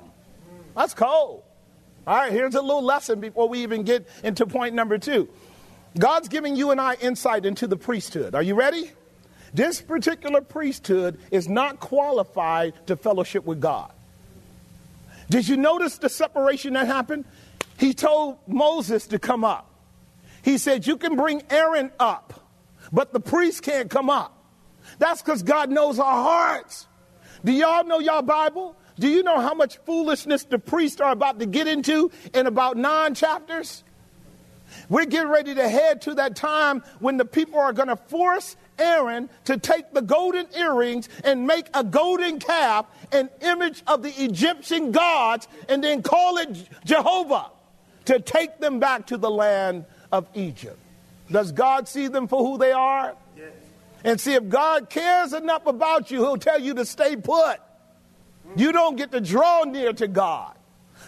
That's 0.75 0.93
cold. 0.93 1.43
All 2.05 2.15
right, 2.15 2.31
here's 2.31 2.55
a 2.55 2.61
little 2.61 2.83
lesson 2.83 3.19
before 3.19 3.49
we 3.49 3.63
even 3.63 3.83
get 3.83 4.07
into 4.23 4.45
point 4.45 4.75
number 4.75 4.97
two. 4.97 5.27
God's 5.97 6.27
giving 6.27 6.55
you 6.55 6.71
and 6.71 6.79
I 6.79 6.93
insight 6.95 7.45
into 7.45 7.67
the 7.67 7.75
priesthood. 7.75 8.35
Are 8.35 8.43
you 8.43 8.55
ready? 8.55 8.91
This 9.53 9.81
particular 9.81 10.41
priesthood 10.41 11.19
is 11.31 11.49
not 11.49 11.79
qualified 11.79 12.73
to 12.87 12.95
fellowship 12.95 13.43
with 13.43 13.59
God. 13.59 13.91
Did 15.29 15.47
you 15.47 15.57
notice 15.57 15.97
the 15.97 16.09
separation 16.09 16.73
that 16.73 16.87
happened? 16.87 17.25
He 17.77 17.93
told 17.93 18.39
Moses 18.47 19.07
to 19.07 19.19
come 19.19 19.43
up. 19.43 19.71
He 20.41 20.57
said, 20.57 20.87
You 20.87 20.97
can 20.97 21.15
bring 21.15 21.43
Aaron 21.49 21.91
up, 21.99 22.49
but 22.91 23.13
the 23.13 23.19
priest 23.19 23.63
can't 23.63 23.89
come 23.89 24.09
up. 24.09 24.33
That's 24.99 25.21
because 25.21 25.43
God 25.43 25.69
knows 25.69 25.99
our 25.99 26.23
hearts. 26.23 26.87
Do 27.45 27.51
y'all 27.51 27.85
know 27.85 27.99
y'all 27.99 28.23
Bible? 28.23 28.75
Do 28.99 29.07
you 29.07 29.21
know 29.21 29.39
how 29.39 29.53
much 29.53 29.77
foolishness 29.85 30.43
the 30.45 30.57
priests 30.57 30.99
are 31.01 31.11
about 31.11 31.39
to 31.39 31.45
get 31.45 31.67
into 31.67 32.11
in 32.33 32.47
about 32.47 32.77
nine 32.77 33.13
chapters? 33.13 33.83
We're 34.89 35.05
getting 35.05 35.29
ready 35.29 35.53
to 35.53 35.69
head 35.69 36.01
to 36.03 36.15
that 36.15 36.35
time 36.35 36.83
when 36.99 37.17
the 37.17 37.25
people 37.25 37.59
are 37.59 37.73
going 37.73 37.89
to 37.89 37.95
force 37.95 38.57
Aaron 38.79 39.29
to 39.45 39.57
take 39.57 39.93
the 39.93 40.01
golden 40.01 40.47
earrings 40.57 41.09
and 41.23 41.45
make 41.45 41.67
a 41.73 41.83
golden 41.83 42.39
calf, 42.39 42.85
an 43.11 43.29
image 43.41 43.83
of 43.85 44.01
the 44.01 44.23
Egyptian 44.23 44.91
gods, 44.91 45.47
and 45.69 45.83
then 45.83 46.01
call 46.01 46.37
it 46.37 46.69
Jehovah 46.85 47.51
to 48.07 48.19
take 48.19 48.59
them 48.59 48.79
back 48.79 49.07
to 49.07 49.17
the 49.17 49.29
land 49.29 49.85
of 50.11 50.27
Egypt. 50.33 50.79
Does 51.29 51.51
God 51.51 51.87
see 51.87 52.07
them 52.07 52.27
for 52.27 52.39
who 52.39 52.57
they 52.57 52.71
are? 52.71 53.15
Yes. 53.37 53.51
And 54.03 54.19
see, 54.19 54.33
if 54.33 54.47
God 54.47 54.89
cares 54.89 55.33
enough 55.33 55.65
about 55.65 56.09
you, 56.09 56.19
He'll 56.19 56.37
tell 56.37 56.59
you 56.59 56.73
to 56.75 56.85
stay 56.85 57.15
put. 57.15 57.59
You 58.55 58.71
don't 58.71 58.95
get 58.95 59.11
to 59.11 59.19
draw 59.19 59.63
near 59.63 59.91
to 59.93 60.07
God. 60.07 60.55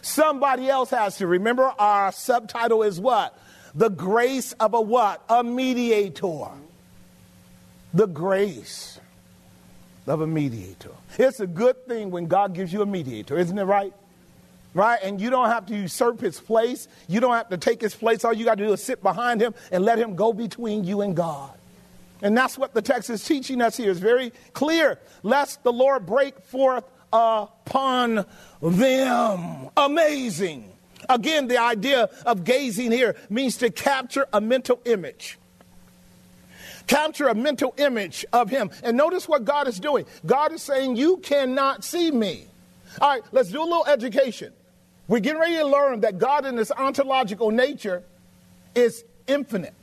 Somebody 0.01 0.70
else 0.70 0.89
has 0.89 1.18
to. 1.18 1.27
Remember, 1.27 1.72
our 1.79 2.12
subtitle 2.12 2.84
is 2.84 3.00
what? 3.00 3.38
The 3.74 3.89
grace 3.89 4.51
of 4.53 4.74
a 4.74 4.82
what? 4.82 5.24
A 5.29 5.44
mediator. 5.44 6.48
The 7.94 8.08
grace 8.08 9.00
of 10.06 10.20
a 10.22 10.27
mediator. 10.27 10.91
It's 11.18 11.39
a 11.39 11.48
good 11.48 11.88
thing 11.88 12.12
when 12.12 12.27
God 12.27 12.53
gives 12.53 12.74
you 12.74 12.82
a 12.82 12.86
mediator, 12.86 13.38
isn't 13.38 13.58
it 13.58 13.63
right? 13.63 13.94
Right? 14.73 14.99
And 15.01 15.19
you 15.19 15.29
don't 15.29 15.49
have 15.49 15.65
to 15.67 15.75
usurp 15.75 16.21
his 16.21 16.39
place. 16.39 16.88
You 17.07 17.19
don't 17.19 17.33
have 17.33 17.49
to 17.49 17.57
take 17.57 17.81
his 17.81 17.95
place. 17.95 18.23
All 18.23 18.33
you 18.33 18.45
got 18.45 18.59
to 18.59 18.65
do 18.65 18.73
is 18.73 18.83
sit 18.83 19.01
behind 19.01 19.41
him 19.41 19.55
and 19.71 19.83
let 19.83 19.97
him 19.97 20.15
go 20.15 20.31
between 20.31 20.83
you 20.83 21.01
and 21.01 21.15
God. 21.15 21.51
And 22.21 22.38
that's 22.38 22.57
what 22.57 22.73
the 22.73 22.81
text 22.81 23.09
is 23.09 23.23
teaching 23.23 23.61
us 23.61 23.77
here. 23.77 23.89
It's 23.89 23.99
very 23.99 24.31
clear. 24.53 24.99
Lest 25.23 25.63
the 25.63 25.73
Lord 25.73 26.05
break 26.05 26.39
forth 26.41 26.83
upon 27.11 28.25
them. 28.61 29.69
Amazing. 29.77 30.71
Again, 31.07 31.47
the 31.47 31.57
idea 31.57 32.09
of 32.25 32.43
gazing 32.43 32.91
here 32.91 33.15
means 33.29 33.57
to 33.57 33.69
capture 33.69 34.27
a 34.33 34.41
mental 34.41 34.79
image. 34.85 35.39
Capture 36.88 37.27
a 37.27 37.35
mental 37.35 37.73
image 37.77 38.25
of 38.33 38.49
him. 38.49 38.69
And 38.83 38.97
notice 38.97 39.27
what 39.27 39.45
God 39.45 39.67
is 39.67 39.79
doing. 39.79 40.05
God 40.25 40.51
is 40.51 40.61
saying, 40.61 40.95
You 40.97 41.17
cannot 41.17 41.83
see 41.83 42.11
me. 42.11 42.47
All 42.99 43.09
right, 43.09 43.21
let's 43.31 43.49
do 43.49 43.61
a 43.61 43.63
little 43.63 43.85
education. 43.85 44.51
We're 45.10 45.22
getting 45.22 45.42
ready 45.42 45.58
to 45.58 45.66
learn 45.66 46.01
that 46.01 46.20
God, 46.20 46.46
in 46.46 46.56
his 46.56 46.72
ontological 46.72 47.50
nature, 47.50 48.04
is 48.75 49.04
infinite. 49.25 49.74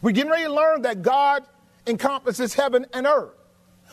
We're 0.00 0.12
getting 0.12 0.30
ready 0.30 0.44
to 0.44 0.52
learn 0.52 0.82
that 0.82 1.02
God 1.02 1.44
encompasses 1.86 2.54
heaven 2.54 2.86
and 2.94 3.06
earth. 3.06 3.34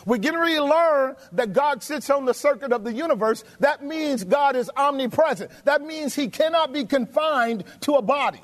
We're 0.06 0.18
getting 0.18 0.40
ready 0.40 0.56
to 0.56 0.64
learn 0.64 1.18
that 1.34 1.52
God 1.52 1.84
sits 1.84 2.10
on 2.10 2.24
the 2.24 2.34
circuit 2.34 2.72
of 2.72 2.86
the 2.86 2.94
universe. 2.94 3.44
That 3.60 3.84
means 3.84 4.24
God 4.24 4.56
is 4.56 4.72
omnipresent. 4.76 5.52
That 5.66 5.82
means 5.82 6.16
he 6.16 6.30
cannot 6.30 6.72
be 6.72 6.86
confined 6.86 7.66
to 7.82 7.96
a 7.96 8.02
body. 8.02 8.42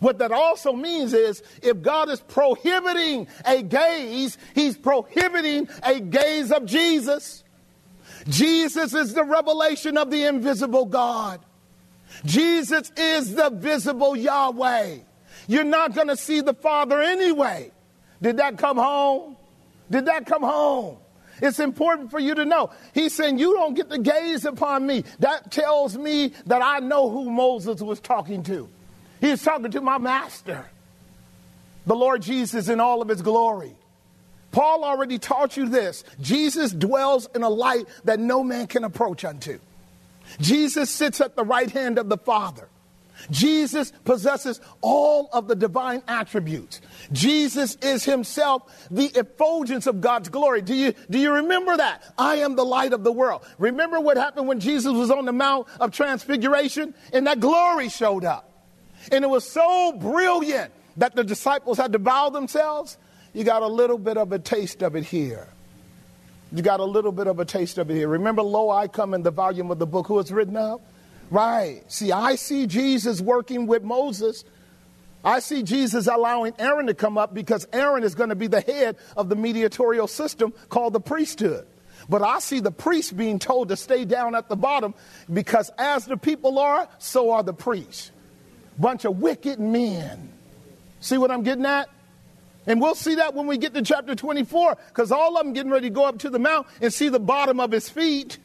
What 0.00 0.18
that 0.18 0.32
also 0.32 0.72
means 0.72 1.14
is 1.14 1.42
if 1.62 1.82
God 1.82 2.08
is 2.08 2.20
prohibiting 2.20 3.28
a 3.44 3.62
gaze, 3.62 4.38
he's 4.56 4.76
prohibiting 4.76 5.68
a 5.84 6.00
gaze 6.00 6.50
of 6.50 6.64
Jesus. 6.66 7.44
Jesus 8.28 8.94
is 8.94 9.14
the 9.14 9.24
revelation 9.24 9.96
of 9.96 10.10
the 10.10 10.24
invisible 10.24 10.84
God. 10.84 11.40
Jesus 12.24 12.92
is 12.96 13.34
the 13.34 13.50
visible 13.50 14.16
Yahweh. 14.16 14.98
You're 15.46 15.64
not 15.64 15.94
going 15.94 16.08
to 16.08 16.16
see 16.16 16.40
the 16.40 16.54
Father 16.54 17.00
anyway. 17.00 17.70
Did 18.20 18.38
that 18.38 18.58
come 18.58 18.76
home? 18.76 19.36
Did 19.90 20.06
that 20.06 20.26
come 20.26 20.42
home? 20.42 20.98
It's 21.40 21.60
important 21.60 22.10
for 22.10 22.18
you 22.18 22.34
to 22.34 22.44
know. 22.44 22.70
He's 22.92 23.14
saying, 23.14 23.38
You 23.38 23.54
don't 23.54 23.74
get 23.74 23.90
to 23.90 23.98
gaze 23.98 24.44
upon 24.44 24.86
me. 24.86 25.04
That 25.20 25.50
tells 25.50 25.96
me 25.96 26.32
that 26.46 26.62
I 26.62 26.80
know 26.80 27.08
who 27.08 27.30
Moses 27.30 27.80
was 27.80 28.00
talking 28.00 28.42
to. 28.44 28.68
He's 29.20 29.42
talking 29.42 29.70
to 29.70 29.80
my 29.80 29.98
master, 29.98 30.66
the 31.86 31.94
Lord 31.94 32.22
Jesus, 32.22 32.68
in 32.68 32.80
all 32.80 33.02
of 33.02 33.08
his 33.08 33.22
glory. 33.22 33.77
Paul 34.50 34.84
already 34.84 35.18
taught 35.18 35.56
you 35.56 35.68
this. 35.68 36.04
Jesus 36.20 36.72
dwells 36.72 37.28
in 37.34 37.42
a 37.42 37.48
light 37.48 37.86
that 38.04 38.18
no 38.18 38.42
man 38.42 38.66
can 38.66 38.84
approach 38.84 39.24
unto. 39.24 39.58
Jesus 40.40 40.90
sits 40.90 41.20
at 41.20 41.36
the 41.36 41.44
right 41.44 41.70
hand 41.70 41.98
of 41.98 42.08
the 42.08 42.18
Father. 42.18 42.68
Jesus 43.30 43.92
possesses 44.04 44.60
all 44.80 45.28
of 45.32 45.48
the 45.48 45.56
divine 45.56 46.02
attributes. 46.06 46.80
Jesus 47.12 47.76
is 47.82 48.04
himself 48.04 48.62
the 48.90 49.06
effulgence 49.06 49.86
of 49.86 50.00
God's 50.00 50.28
glory. 50.28 50.62
Do 50.62 50.74
you, 50.74 50.94
do 51.10 51.18
you 51.18 51.32
remember 51.32 51.76
that? 51.76 52.02
I 52.16 52.36
am 52.36 52.56
the 52.56 52.64
light 52.64 52.92
of 52.92 53.04
the 53.04 53.12
world. 53.12 53.44
Remember 53.58 54.00
what 54.00 54.16
happened 54.16 54.46
when 54.46 54.60
Jesus 54.60 54.92
was 54.92 55.10
on 55.10 55.24
the 55.24 55.32
Mount 55.32 55.66
of 55.80 55.90
Transfiguration 55.90 56.94
and 57.12 57.26
that 57.26 57.40
glory 57.40 57.88
showed 57.88 58.24
up. 58.24 58.44
And 59.10 59.24
it 59.24 59.28
was 59.28 59.48
so 59.48 59.92
brilliant 59.92 60.72
that 60.96 61.14
the 61.14 61.24
disciples 61.24 61.78
had 61.78 61.92
to 61.92 61.98
bow 61.98 62.30
themselves. 62.30 62.98
You 63.38 63.44
got 63.44 63.62
a 63.62 63.68
little 63.68 63.98
bit 63.98 64.16
of 64.16 64.32
a 64.32 64.40
taste 64.40 64.82
of 64.82 64.96
it 64.96 65.04
here. 65.04 65.46
You 66.50 66.60
got 66.60 66.80
a 66.80 66.84
little 66.84 67.12
bit 67.12 67.28
of 67.28 67.38
a 67.38 67.44
taste 67.44 67.78
of 67.78 67.88
it 67.88 67.94
here. 67.94 68.08
Remember, 68.08 68.42
Lo, 68.42 68.68
I 68.68 68.88
come 68.88 69.14
in 69.14 69.22
the 69.22 69.30
volume 69.30 69.70
of 69.70 69.78
the 69.78 69.86
book 69.86 70.08
Who 70.08 70.18
is 70.18 70.32
written 70.32 70.56
of? 70.56 70.80
Right. 71.30 71.82
See, 71.86 72.10
I 72.10 72.34
see 72.34 72.66
Jesus 72.66 73.20
working 73.20 73.68
with 73.68 73.84
Moses. 73.84 74.44
I 75.24 75.38
see 75.38 75.62
Jesus 75.62 76.08
allowing 76.08 76.52
Aaron 76.58 76.88
to 76.88 76.94
come 76.94 77.16
up 77.16 77.32
because 77.32 77.64
Aaron 77.72 78.02
is 78.02 78.16
going 78.16 78.30
to 78.30 78.34
be 78.34 78.48
the 78.48 78.60
head 78.60 78.96
of 79.16 79.28
the 79.28 79.36
mediatorial 79.36 80.08
system 80.08 80.52
called 80.68 80.92
the 80.92 81.00
priesthood. 81.00 81.64
But 82.08 82.22
I 82.22 82.40
see 82.40 82.58
the 82.58 82.72
priests 82.72 83.12
being 83.12 83.38
told 83.38 83.68
to 83.68 83.76
stay 83.76 84.04
down 84.04 84.34
at 84.34 84.48
the 84.48 84.56
bottom 84.56 84.94
because 85.32 85.70
as 85.78 86.06
the 86.06 86.16
people 86.16 86.58
are, 86.58 86.88
so 86.98 87.30
are 87.30 87.44
the 87.44 87.54
priests. 87.54 88.10
Bunch 88.80 89.04
of 89.04 89.20
wicked 89.20 89.60
men. 89.60 90.28
See 90.98 91.18
what 91.18 91.30
I'm 91.30 91.44
getting 91.44 91.66
at? 91.66 91.88
And 92.68 92.82
we'll 92.82 92.94
see 92.94 93.14
that 93.14 93.34
when 93.34 93.46
we 93.46 93.56
get 93.56 93.72
to 93.74 93.82
chapter 93.82 94.14
24 94.14 94.76
because 94.88 95.10
all 95.10 95.38
of 95.38 95.44
them 95.44 95.54
getting 95.54 95.72
ready 95.72 95.88
to 95.88 95.94
go 95.94 96.04
up 96.04 96.18
to 96.18 96.30
the 96.30 96.38
mount 96.38 96.66
and 96.82 96.92
see 96.92 97.08
the 97.08 97.18
bottom 97.18 97.60
of 97.60 97.72
his 97.72 97.88
feet. 97.88 98.38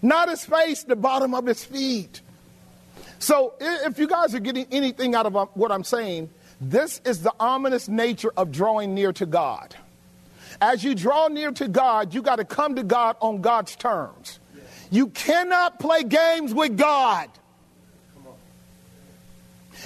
Not 0.00 0.28
his 0.28 0.44
face, 0.44 0.84
the 0.84 0.94
bottom 0.94 1.34
of 1.34 1.44
his 1.44 1.64
feet. 1.64 2.20
So 3.18 3.54
if 3.60 3.98
you 3.98 4.06
guys 4.06 4.34
are 4.36 4.40
getting 4.40 4.66
anything 4.70 5.16
out 5.16 5.26
of 5.26 5.36
uh, 5.36 5.46
what 5.54 5.72
I'm 5.72 5.82
saying, 5.82 6.30
this 6.60 7.00
is 7.04 7.22
the 7.22 7.34
ominous 7.40 7.88
nature 7.88 8.32
of 8.36 8.52
drawing 8.52 8.94
near 8.94 9.12
to 9.14 9.26
God. 9.26 9.74
As 10.60 10.84
you 10.84 10.94
draw 10.94 11.26
near 11.26 11.50
to 11.50 11.66
God, 11.66 12.14
you 12.14 12.22
got 12.22 12.36
to 12.36 12.44
come 12.44 12.76
to 12.76 12.84
God 12.84 13.16
on 13.20 13.40
God's 13.40 13.74
terms. 13.74 14.38
You 14.92 15.08
cannot 15.08 15.80
play 15.80 16.04
games 16.04 16.54
with 16.54 16.76
God. 16.76 17.28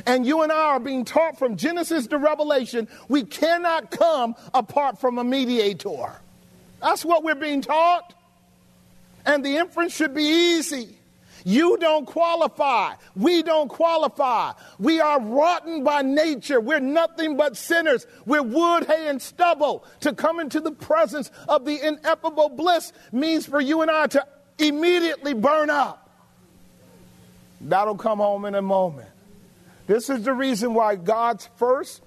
And 0.04 0.26
you 0.26 0.42
and 0.42 0.52
I 0.52 0.56
are 0.56 0.80
being 0.80 1.04
taught 1.04 1.38
from 1.38 1.56
Genesis 1.56 2.06
to 2.08 2.18
Revelation, 2.18 2.88
we 3.08 3.22
cannot 3.22 3.90
come 3.90 4.34
apart 4.52 5.00
from 5.00 5.18
a 5.18 5.24
mediator. 5.24 6.12
That's 6.82 7.04
what 7.04 7.24
we're 7.24 7.34
being 7.34 7.62
taught. 7.62 8.14
And 9.24 9.44
the 9.44 9.56
inference 9.56 9.94
should 9.94 10.14
be 10.14 10.24
easy. 10.24 10.98
You 11.44 11.76
don't 11.78 12.06
qualify. 12.06 12.94
We 13.14 13.42
don't 13.44 13.68
qualify. 13.68 14.52
We 14.80 15.00
are 15.00 15.20
rotten 15.20 15.84
by 15.84 16.02
nature. 16.02 16.60
We're 16.60 16.80
nothing 16.80 17.36
but 17.36 17.56
sinners. 17.56 18.04
We're 18.24 18.42
wood, 18.42 18.86
hay, 18.86 19.06
and 19.06 19.22
stubble. 19.22 19.84
To 20.00 20.12
come 20.12 20.40
into 20.40 20.60
the 20.60 20.72
presence 20.72 21.30
of 21.48 21.64
the 21.64 21.80
ineffable 21.86 22.48
bliss 22.48 22.92
means 23.12 23.46
for 23.46 23.60
you 23.60 23.82
and 23.82 23.90
I 23.92 24.08
to 24.08 24.26
immediately 24.58 25.34
burn 25.34 25.70
up. 25.70 26.10
That'll 27.60 27.96
come 27.96 28.18
home 28.18 28.44
in 28.44 28.56
a 28.56 28.62
moment. 28.62 29.08
This 29.86 30.10
is 30.10 30.22
the 30.22 30.32
reason 30.32 30.74
why 30.74 30.96
God's 30.96 31.48
first 31.56 32.02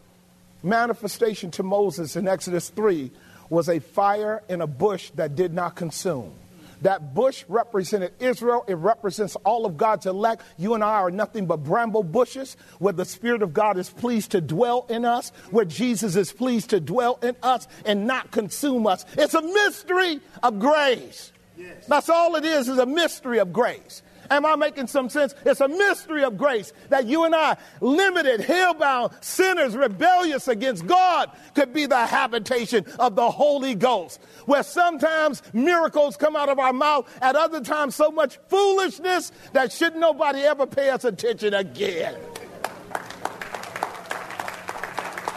manifestation 0.63 1.51
to 1.51 1.63
Moses 1.63 2.15
in 2.15 2.27
Exodus 2.27 2.69
3 2.69 3.11
was 3.49 3.69
a 3.69 3.79
fire 3.79 4.43
in 4.49 4.61
a 4.61 4.67
bush 4.67 5.11
that 5.15 5.35
did 5.35 5.53
not 5.53 5.75
consume. 5.75 6.33
That 6.81 7.13
bush 7.13 7.43
represented 7.49 8.13
Israel. 8.19 8.63
It 8.67 8.75
represents 8.75 9.35
all 9.37 9.65
of 9.65 9.75
God's 9.75 10.05
elect. 10.05 10.43
You 10.57 10.75
and 10.75 10.83
I 10.83 10.95
are 10.95 11.11
nothing 11.11 11.45
but 11.45 11.57
bramble 11.57 12.03
bushes 12.03 12.55
where 12.79 12.93
the 12.93 13.05
Spirit 13.05 13.41
of 13.41 13.53
God 13.53 13.77
is 13.77 13.89
pleased 13.89 14.31
to 14.31 14.41
dwell 14.41 14.85
in 14.89 15.03
us, 15.03 15.31
where 15.51 15.65
Jesus 15.65 16.15
is 16.15 16.31
pleased 16.31 16.69
to 16.69 16.79
dwell 16.79 17.19
in 17.21 17.35
us 17.43 17.67
and 17.85 18.07
not 18.07 18.31
consume 18.31 18.87
us. 18.87 19.05
It's 19.17 19.33
a 19.33 19.41
mystery 19.41 20.21
of 20.41 20.59
grace. 20.59 21.33
Yes. 21.57 21.85
That's 21.87 22.09
all 22.09 22.35
it 22.37 22.45
is, 22.45 22.69
is 22.69 22.77
a 22.77 22.85
mystery 22.85 23.39
of 23.39 23.51
grace. 23.51 24.01
Am 24.31 24.45
I 24.45 24.55
making 24.55 24.87
some 24.87 25.09
sense? 25.09 25.33
It's 25.45 25.61
a 25.61 25.67
mystery 25.67 26.23
of 26.23 26.37
grace 26.37 26.71
that 26.89 27.05
you 27.05 27.23
and 27.23 27.35
I, 27.35 27.57
limited, 27.81 28.41
hell-bound 28.41 29.13
sinners, 29.21 29.75
rebellious 29.75 30.47
against 30.47 30.85
God, 30.85 31.31
could 31.55 31.73
be 31.73 31.85
the 31.85 32.05
habitation 32.05 32.85
of 32.99 33.15
the 33.15 33.29
Holy 33.29 33.75
Ghost. 33.75 34.21
Where 34.45 34.63
sometimes 34.63 35.41
miracles 35.53 36.15
come 36.17 36.35
out 36.35 36.49
of 36.49 36.59
our 36.59 36.73
mouth, 36.73 37.09
at 37.21 37.35
other 37.35 37.61
times 37.61 37.95
so 37.95 38.11
much 38.11 38.37
foolishness 38.47 39.31
that 39.53 39.71
should 39.71 39.95
nobody 39.95 40.41
ever 40.41 40.65
pay 40.67 40.89
us 40.89 41.03
attention 41.03 41.53
again. 41.53 42.15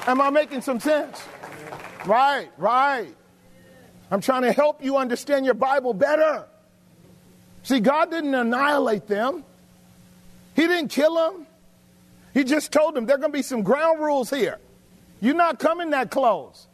Am 0.06 0.20
I 0.20 0.30
making 0.30 0.60
some 0.62 0.80
sense? 0.80 1.22
Right, 2.04 2.50
right. 2.58 3.14
I'm 4.10 4.20
trying 4.20 4.42
to 4.42 4.52
help 4.52 4.84
you 4.84 4.96
understand 4.96 5.44
your 5.44 5.54
Bible 5.54 5.94
better. 5.94 6.46
See, 7.62 7.80
God 7.80 8.10
didn't 8.10 8.34
annihilate 8.34 9.06
them, 9.06 9.44
He 10.54 10.66
didn't 10.66 10.88
kill 10.88 11.14
them. 11.14 11.46
He 12.34 12.44
just 12.44 12.72
told 12.72 12.94
them 12.94 13.04
there 13.06 13.16
are 13.16 13.18
going 13.18 13.32
to 13.32 13.38
be 13.38 13.42
some 13.42 13.62
ground 13.62 14.00
rules 14.00 14.30
here. 14.30 14.58
You're 15.20 15.34
not 15.34 15.58
coming 15.58 15.90
that 15.90 16.10
close. 16.10 16.66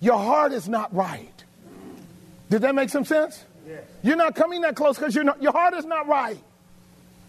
Your 0.00 0.18
heart 0.18 0.52
is 0.52 0.68
not 0.68 0.94
right. 0.94 1.32
Did 2.50 2.62
that 2.62 2.74
make 2.74 2.90
some 2.90 3.04
sense? 3.04 3.42
Yes. 3.66 3.82
You're 4.02 4.16
not 4.16 4.34
coming 4.34 4.60
that 4.60 4.76
close 4.76 4.98
because 4.98 5.14
your 5.14 5.52
heart 5.52 5.74
is 5.74 5.84
not 5.86 6.06
right. 6.06 6.38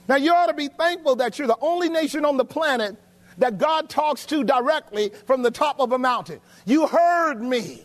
Now, 0.07 0.15
you 0.15 0.33
ought 0.33 0.47
to 0.47 0.53
be 0.53 0.67
thankful 0.67 1.15
that 1.17 1.39
you're 1.39 1.47
the 1.47 1.57
only 1.61 1.89
nation 1.89 2.25
on 2.25 2.37
the 2.37 2.45
planet 2.45 2.95
that 3.37 3.57
God 3.57 3.89
talks 3.89 4.25
to 4.27 4.43
directly 4.43 5.11
from 5.25 5.41
the 5.41 5.51
top 5.51 5.79
of 5.79 5.91
a 5.91 5.97
mountain. 5.97 6.39
You 6.65 6.87
heard 6.87 7.41
me. 7.41 7.81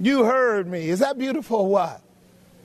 You 0.00 0.24
heard 0.24 0.66
me. 0.66 0.88
Is 0.88 1.00
that 1.00 1.18
beautiful 1.18 1.58
or 1.58 1.68
what? 1.68 2.02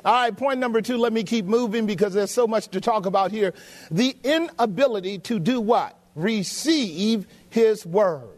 All 0.05 0.13
right, 0.13 0.35
point 0.35 0.59
number 0.59 0.81
two, 0.81 0.97
let 0.97 1.11
me 1.11 1.23
keep 1.23 1.45
moving 1.45 1.85
because 1.85 2.13
there's 2.13 2.31
so 2.31 2.47
much 2.47 2.67
to 2.69 2.81
talk 2.81 3.05
about 3.05 3.31
here. 3.31 3.53
The 3.89 4.15
inability 4.23 5.19
to 5.19 5.39
do 5.39 5.59
what? 5.59 5.97
Receive 6.15 7.25
his 7.49 7.85
word. 7.85 8.29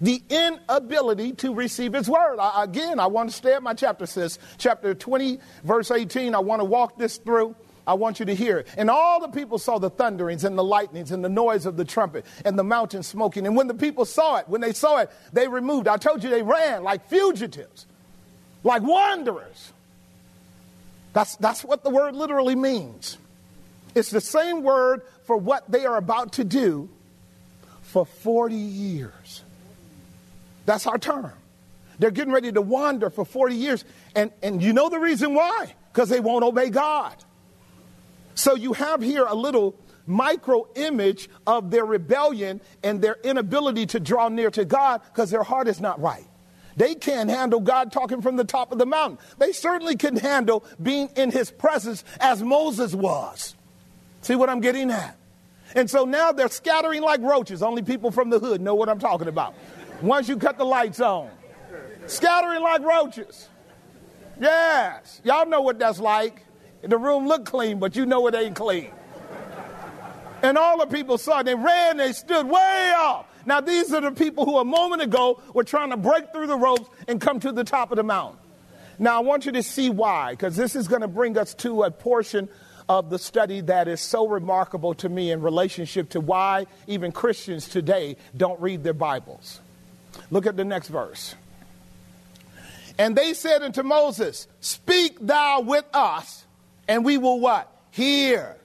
The 0.00 0.22
inability 0.28 1.32
to 1.32 1.52
receive 1.52 1.92
his 1.92 2.08
word. 2.08 2.38
I, 2.38 2.62
again, 2.62 3.00
I 3.00 3.08
want 3.08 3.30
to 3.30 3.36
stay 3.36 3.54
at 3.54 3.62
my 3.62 3.74
chapter, 3.74 4.06
sis. 4.06 4.38
Chapter 4.56 4.94
20, 4.94 5.40
verse 5.64 5.90
18. 5.90 6.34
I 6.34 6.38
want 6.38 6.60
to 6.60 6.64
walk 6.64 6.96
this 6.96 7.16
through. 7.16 7.56
I 7.84 7.94
want 7.94 8.20
you 8.20 8.26
to 8.26 8.34
hear 8.34 8.58
it. 8.58 8.68
And 8.76 8.90
all 8.90 9.20
the 9.20 9.28
people 9.28 9.58
saw 9.58 9.78
the 9.78 9.90
thunderings 9.90 10.44
and 10.44 10.56
the 10.56 10.62
lightnings 10.62 11.10
and 11.10 11.24
the 11.24 11.28
noise 11.28 11.66
of 11.66 11.76
the 11.76 11.84
trumpet 11.84 12.26
and 12.44 12.56
the 12.56 12.62
mountain 12.62 13.02
smoking. 13.02 13.46
And 13.46 13.56
when 13.56 13.66
the 13.66 13.74
people 13.74 14.04
saw 14.04 14.36
it, 14.36 14.48
when 14.48 14.60
they 14.60 14.74
saw 14.74 14.98
it, 14.98 15.10
they 15.32 15.48
removed. 15.48 15.88
I 15.88 15.96
told 15.96 16.22
you 16.22 16.30
they 16.30 16.42
ran 16.42 16.84
like 16.84 17.08
fugitives, 17.08 17.86
like 18.62 18.82
wanderers. 18.82 19.72
That's, 21.12 21.36
that's 21.36 21.64
what 21.64 21.84
the 21.84 21.90
word 21.90 22.14
literally 22.14 22.54
means. 22.54 23.18
It's 23.94 24.10
the 24.10 24.20
same 24.20 24.62
word 24.62 25.02
for 25.24 25.36
what 25.36 25.70
they 25.70 25.86
are 25.86 25.96
about 25.96 26.34
to 26.34 26.44
do 26.44 26.88
for 27.82 28.04
40 28.04 28.54
years. 28.54 29.42
That's 30.66 30.86
our 30.86 30.98
term. 30.98 31.32
They're 31.98 32.10
getting 32.10 32.32
ready 32.32 32.52
to 32.52 32.60
wander 32.60 33.10
for 33.10 33.24
40 33.24 33.56
years. 33.56 33.84
And, 34.14 34.30
and 34.42 34.62
you 34.62 34.72
know 34.72 34.88
the 34.88 34.98
reason 34.98 35.34
why? 35.34 35.74
Because 35.92 36.08
they 36.08 36.20
won't 36.20 36.44
obey 36.44 36.70
God. 36.70 37.16
So 38.34 38.54
you 38.54 38.72
have 38.74 39.02
here 39.02 39.24
a 39.26 39.34
little 39.34 39.74
micro 40.06 40.68
image 40.76 41.28
of 41.46 41.70
their 41.70 41.84
rebellion 41.84 42.60
and 42.82 43.02
their 43.02 43.16
inability 43.24 43.86
to 43.86 44.00
draw 44.00 44.28
near 44.28 44.50
to 44.50 44.64
God 44.64 45.02
because 45.12 45.30
their 45.30 45.42
heart 45.42 45.68
is 45.68 45.80
not 45.80 46.00
right. 46.00 46.26
They 46.78 46.94
can't 46.94 47.28
handle 47.28 47.58
God 47.58 47.90
talking 47.90 48.22
from 48.22 48.36
the 48.36 48.44
top 48.44 48.70
of 48.70 48.78
the 48.78 48.86
mountain. 48.86 49.18
They 49.38 49.50
certainly 49.50 49.96
can 49.96 50.16
handle 50.16 50.64
being 50.80 51.10
in 51.16 51.32
his 51.32 51.50
presence 51.50 52.04
as 52.20 52.40
Moses 52.40 52.94
was. 52.94 53.56
See 54.22 54.36
what 54.36 54.48
I'm 54.48 54.60
getting 54.60 54.92
at? 54.92 55.16
And 55.74 55.90
so 55.90 56.04
now 56.04 56.30
they're 56.30 56.48
scattering 56.48 57.02
like 57.02 57.20
roaches. 57.20 57.64
Only 57.64 57.82
people 57.82 58.12
from 58.12 58.30
the 58.30 58.38
hood 58.38 58.60
know 58.60 58.76
what 58.76 58.88
I'm 58.88 59.00
talking 59.00 59.26
about. 59.26 59.54
Once 60.02 60.28
you 60.28 60.36
cut 60.36 60.56
the 60.56 60.64
lights 60.64 61.00
on, 61.00 61.28
scattering 62.06 62.62
like 62.62 62.82
roaches. 62.82 63.48
Yes, 64.40 65.20
y'all 65.24 65.46
know 65.46 65.62
what 65.62 65.80
that's 65.80 65.98
like. 65.98 66.44
The 66.82 66.96
room 66.96 67.26
looked 67.26 67.46
clean, 67.46 67.80
but 67.80 67.96
you 67.96 68.06
know 68.06 68.24
it 68.28 68.36
ain't 68.36 68.54
clean. 68.54 68.92
And 70.44 70.56
all 70.56 70.78
the 70.78 70.86
people 70.86 71.18
saw 71.18 71.40
it. 71.40 71.46
They 71.46 71.56
ran, 71.56 71.96
they 71.96 72.12
stood 72.12 72.46
way 72.46 72.92
off. 72.96 73.26
Now, 73.48 73.62
these 73.62 73.94
are 73.94 74.02
the 74.02 74.10
people 74.10 74.44
who 74.44 74.58
a 74.58 74.64
moment 74.64 75.00
ago 75.00 75.40
were 75.54 75.64
trying 75.64 75.88
to 75.88 75.96
break 75.96 76.32
through 76.32 76.48
the 76.48 76.56
ropes 76.58 76.86
and 77.08 77.18
come 77.18 77.40
to 77.40 77.50
the 77.50 77.64
top 77.64 77.90
of 77.90 77.96
the 77.96 78.02
mountain. 78.02 78.38
Now, 78.98 79.16
I 79.16 79.20
want 79.20 79.46
you 79.46 79.52
to 79.52 79.62
see 79.62 79.88
why, 79.88 80.32
because 80.32 80.54
this 80.54 80.76
is 80.76 80.86
going 80.86 81.00
to 81.00 81.08
bring 81.08 81.38
us 81.38 81.54
to 81.54 81.84
a 81.84 81.90
portion 81.90 82.50
of 82.90 83.08
the 83.08 83.18
study 83.18 83.62
that 83.62 83.88
is 83.88 84.02
so 84.02 84.28
remarkable 84.28 84.92
to 84.96 85.08
me 85.08 85.30
in 85.30 85.40
relationship 85.40 86.10
to 86.10 86.20
why 86.20 86.66
even 86.86 87.10
Christians 87.10 87.66
today 87.68 88.18
don't 88.36 88.60
read 88.60 88.84
their 88.84 88.92
Bibles. 88.92 89.60
Look 90.30 90.44
at 90.44 90.58
the 90.58 90.64
next 90.66 90.88
verse. 90.88 91.34
And 92.98 93.16
they 93.16 93.32
said 93.32 93.62
unto 93.62 93.82
Moses, 93.82 94.46
Speak 94.60 95.16
thou 95.20 95.62
with 95.62 95.86
us 95.94 96.44
and 96.86 97.02
we 97.02 97.16
will 97.16 97.40
what? 97.40 97.72
Hear. 97.92 98.58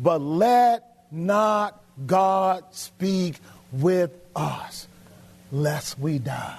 But 0.00 0.20
let 0.20 0.82
not 1.12 1.80
God 2.04 2.64
speak 2.72 3.36
with 3.72 4.12
us, 4.34 4.86
lest 5.52 5.98
we 5.98 6.18
die. 6.18 6.58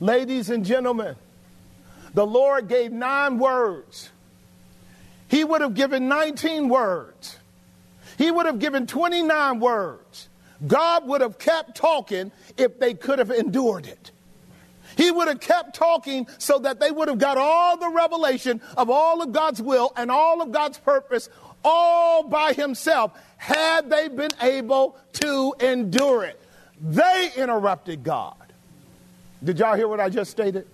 Ladies 0.00 0.50
and 0.50 0.64
gentlemen, 0.64 1.16
the 2.14 2.26
Lord 2.26 2.68
gave 2.68 2.92
nine 2.92 3.38
words. 3.38 4.10
He 5.28 5.44
would 5.44 5.60
have 5.60 5.74
given 5.74 6.08
19 6.08 6.68
words. 6.68 7.38
He 8.18 8.30
would 8.30 8.46
have 8.46 8.58
given 8.58 8.86
29 8.86 9.60
words. 9.60 10.28
God 10.66 11.06
would 11.08 11.20
have 11.20 11.38
kept 11.38 11.76
talking 11.76 12.30
if 12.56 12.78
they 12.78 12.94
could 12.94 13.18
have 13.18 13.30
endured 13.30 13.86
it. 13.86 14.10
He 14.96 15.10
would 15.10 15.28
have 15.28 15.40
kept 15.40 15.74
talking 15.74 16.26
so 16.38 16.58
that 16.58 16.80
they 16.80 16.90
would 16.90 17.08
have 17.08 17.18
got 17.18 17.38
all 17.38 17.76
the 17.76 17.88
revelation 17.88 18.60
of 18.76 18.90
all 18.90 19.22
of 19.22 19.32
God's 19.32 19.62
will 19.62 19.92
and 19.96 20.10
all 20.10 20.42
of 20.42 20.52
God's 20.52 20.78
purpose 20.78 21.28
all 21.64 22.24
by 22.24 22.52
himself 22.52 23.12
had 23.36 23.90
they 23.90 24.08
been 24.08 24.30
able 24.40 24.96
to 25.14 25.54
endure 25.60 26.24
it. 26.24 26.40
They 26.80 27.30
interrupted 27.36 28.02
God. 28.02 28.36
Did 29.42 29.58
y'all 29.58 29.74
hear 29.74 29.88
what 29.88 30.00
I 30.00 30.08
just 30.08 30.30
stated? 30.30 30.66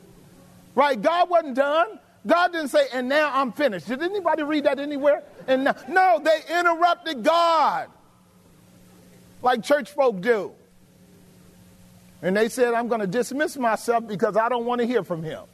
Right? 0.74 1.00
God 1.00 1.30
wasn't 1.30 1.56
done. 1.56 1.98
God 2.26 2.52
didn't 2.52 2.68
say, 2.68 2.86
and 2.92 3.08
now 3.08 3.30
I'm 3.32 3.52
finished. 3.52 3.88
Did 3.88 4.02
anybody 4.02 4.42
read 4.42 4.64
that 4.64 4.78
anywhere? 4.78 5.22
And 5.46 5.64
now, 5.64 5.76
no, 5.88 6.20
they 6.22 6.40
interrupted 6.58 7.22
God 7.22 7.88
like 9.42 9.62
church 9.62 9.90
folk 9.90 10.20
do. 10.20 10.52
And 12.20 12.36
they 12.36 12.48
said, 12.48 12.74
I'm 12.74 12.88
going 12.88 13.00
to 13.00 13.06
dismiss 13.06 13.56
myself 13.56 14.06
because 14.06 14.36
I 14.36 14.48
don't 14.48 14.64
want 14.64 14.80
to 14.80 14.86
hear 14.86 15.04
from 15.04 15.22
him. 15.22 15.44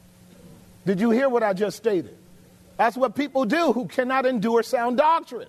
Did 0.86 1.00
you 1.00 1.10
hear 1.10 1.28
what 1.28 1.42
I 1.42 1.52
just 1.52 1.76
stated? 1.76 2.16
That's 2.76 2.96
what 2.96 3.14
people 3.14 3.44
do 3.44 3.72
who 3.72 3.86
cannot 3.86 4.26
endure 4.26 4.62
sound 4.62 4.96
doctrine. 4.96 5.48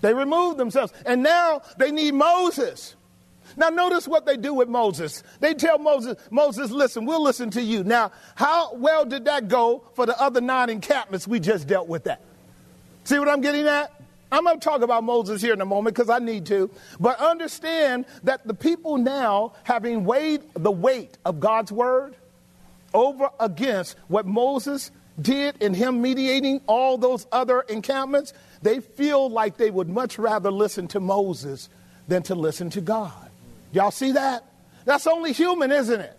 They 0.00 0.14
remove 0.14 0.56
themselves. 0.56 0.92
And 1.04 1.22
now 1.22 1.62
they 1.78 1.90
need 1.90 2.14
Moses. 2.14 2.94
Now, 3.56 3.68
notice 3.68 4.06
what 4.06 4.26
they 4.26 4.36
do 4.36 4.54
with 4.54 4.68
Moses. 4.68 5.22
They 5.40 5.54
tell 5.54 5.78
Moses, 5.78 6.16
Moses, 6.30 6.70
listen, 6.70 7.04
we'll 7.04 7.22
listen 7.22 7.50
to 7.50 7.62
you. 7.62 7.82
Now, 7.82 8.12
how 8.36 8.74
well 8.74 9.04
did 9.04 9.24
that 9.24 9.48
go 9.48 9.82
for 9.94 10.06
the 10.06 10.18
other 10.20 10.40
nine 10.40 10.70
encampments 10.70 11.26
we 11.26 11.40
just 11.40 11.66
dealt 11.66 11.88
with 11.88 12.04
that? 12.04 12.20
See 13.04 13.18
what 13.18 13.28
I'm 13.28 13.40
getting 13.40 13.66
at? 13.66 13.92
I'm 14.32 14.44
going 14.44 14.60
to 14.60 14.64
talk 14.64 14.82
about 14.82 15.02
Moses 15.02 15.42
here 15.42 15.52
in 15.52 15.60
a 15.60 15.66
moment 15.66 15.96
because 15.96 16.08
I 16.08 16.20
need 16.20 16.46
to. 16.46 16.70
But 17.00 17.18
understand 17.18 18.06
that 18.22 18.46
the 18.46 18.54
people 18.54 18.96
now, 18.96 19.54
having 19.64 20.04
weighed 20.04 20.42
the 20.54 20.70
weight 20.70 21.18
of 21.24 21.40
God's 21.40 21.72
word 21.72 22.14
over 22.94 23.30
against 23.40 23.96
what 24.06 24.26
Moses 24.26 24.92
did 25.22 25.62
in 25.62 25.74
him 25.74 26.00
mediating 26.02 26.60
all 26.66 26.98
those 26.98 27.26
other 27.32 27.60
encampments, 27.62 28.32
they 28.62 28.80
feel 28.80 29.28
like 29.30 29.56
they 29.56 29.70
would 29.70 29.88
much 29.88 30.18
rather 30.18 30.50
listen 30.50 30.88
to 30.88 31.00
Moses 31.00 31.68
than 32.08 32.22
to 32.24 32.34
listen 32.34 32.70
to 32.70 32.80
God. 32.80 33.30
Y'all 33.72 33.90
see 33.90 34.12
that? 34.12 34.44
That's 34.84 35.06
only 35.06 35.32
human, 35.32 35.70
isn't 35.70 36.00
it? 36.00 36.18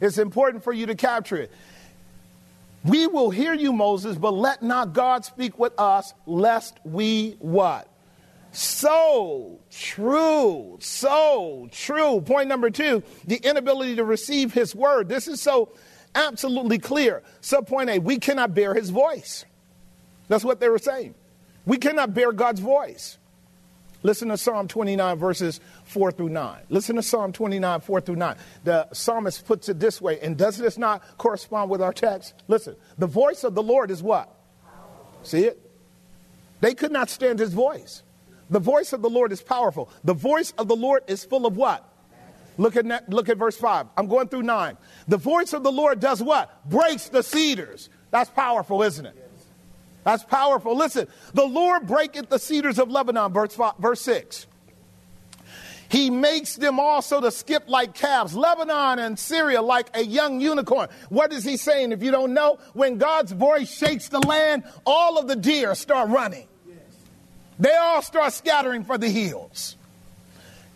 It's 0.00 0.18
important 0.18 0.64
for 0.64 0.72
you 0.72 0.86
to 0.86 0.94
capture 0.94 1.36
it. 1.36 1.52
We 2.84 3.06
will 3.06 3.30
hear 3.30 3.54
you, 3.54 3.72
Moses, 3.72 4.16
but 4.18 4.34
let 4.34 4.62
not 4.62 4.92
God 4.92 5.24
speak 5.24 5.58
with 5.58 5.72
us, 5.78 6.12
lest 6.26 6.78
we 6.84 7.36
what? 7.38 7.88
So 8.52 9.58
true, 9.70 10.76
so 10.80 11.68
true. 11.72 12.20
Point 12.20 12.48
number 12.48 12.70
two 12.70 13.02
the 13.26 13.36
inability 13.36 13.96
to 13.96 14.04
receive 14.04 14.52
his 14.52 14.74
word. 14.74 15.08
This 15.08 15.26
is 15.26 15.40
so 15.40 15.70
absolutely 16.14 16.78
clear. 16.78 17.22
Subpoint 17.40 17.90
A, 17.90 17.98
we 17.98 18.18
cannot 18.18 18.54
bear 18.54 18.74
his 18.74 18.90
voice. 18.90 19.44
That's 20.28 20.44
what 20.44 20.60
they 20.60 20.68
were 20.68 20.78
saying. 20.78 21.14
We 21.66 21.78
cannot 21.78 22.14
bear 22.14 22.32
God's 22.32 22.60
voice. 22.60 23.18
Listen 24.02 24.28
to 24.28 24.36
Psalm 24.36 24.68
29, 24.68 25.16
verses 25.16 25.60
4 25.84 26.12
through 26.12 26.28
9. 26.28 26.60
Listen 26.68 26.96
to 26.96 27.02
Psalm 27.02 27.32
29, 27.32 27.80
4 27.80 28.00
through 28.02 28.16
9. 28.16 28.36
The 28.62 28.86
psalmist 28.92 29.46
puts 29.46 29.70
it 29.70 29.80
this 29.80 29.98
way, 29.98 30.20
and 30.20 30.36
does 30.36 30.58
this 30.58 30.76
not 30.76 31.02
correspond 31.16 31.70
with 31.70 31.80
our 31.80 31.92
text? 31.92 32.34
Listen, 32.46 32.76
the 32.98 33.06
voice 33.06 33.44
of 33.44 33.54
the 33.54 33.62
Lord 33.62 33.90
is 33.90 34.02
what? 34.02 34.30
See 35.22 35.44
it? 35.44 35.58
They 36.60 36.74
could 36.74 36.92
not 36.92 37.08
stand 37.08 37.38
his 37.38 37.54
voice. 37.54 38.02
The 38.50 38.60
voice 38.60 38.92
of 38.92 39.00
the 39.00 39.08
Lord 39.08 39.32
is 39.32 39.40
powerful. 39.40 39.90
The 40.04 40.12
voice 40.12 40.52
of 40.58 40.68
the 40.68 40.76
Lord 40.76 41.02
is 41.06 41.24
full 41.24 41.46
of 41.46 41.56
what? 41.56 41.88
Look 42.56 42.76
at, 42.76 43.08
look 43.10 43.28
at 43.28 43.36
verse 43.36 43.56
5. 43.56 43.86
I'm 43.96 44.06
going 44.06 44.28
through 44.28 44.42
9. 44.42 44.76
The 45.08 45.16
voice 45.16 45.52
of 45.52 45.62
the 45.62 45.72
Lord 45.72 46.00
does 46.00 46.22
what? 46.22 46.68
Breaks 46.68 47.08
the 47.08 47.22
cedars. 47.22 47.88
That's 48.10 48.30
powerful, 48.30 48.82
isn't 48.82 49.04
it? 49.04 49.30
That's 50.04 50.22
powerful. 50.22 50.76
Listen, 50.76 51.08
the 51.32 51.46
Lord 51.46 51.86
breaketh 51.86 52.28
the 52.28 52.38
cedars 52.38 52.78
of 52.78 52.90
Lebanon, 52.90 53.32
verse, 53.32 53.54
five, 53.54 53.74
verse 53.78 54.00
6. 54.02 54.46
He 55.88 56.10
makes 56.10 56.56
them 56.56 56.80
also 56.80 57.20
to 57.20 57.30
skip 57.30 57.68
like 57.68 57.94
calves, 57.94 58.34
Lebanon 58.34 58.98
and 58.98 59.18
Syria 59.18 59.62
like 59.62 59.96
a 59.96 60.04
young 60.04 60.40
unicorn. 60.40 60.88
What 61.08 61.32
is 61.32 61.44
he 61.44 61.56
saying? 61.56 61.92
If 61.92 62.02
you 62.02 62.10
don't 62.10 62.34
know, 62.34 62.58
when 62.72 62.98
God's 62.98 63.32
voice 63.32 63.72
shakes 63.72 64.08
the 64.08 64.20
land, 64.20 64.64
all 64.84 65.18
of 65.18 65.28
the 65.28 65.36
deer 65.36 65.74
start 65.74 66.10
running. 66.10 66.48
They 67.58 67.74
all 67.74 68.02
start 68.02 68.32
scattering 68.32 68.84
for 68.84 68.98
the 68.98 69.08
hills. 69.08 69.76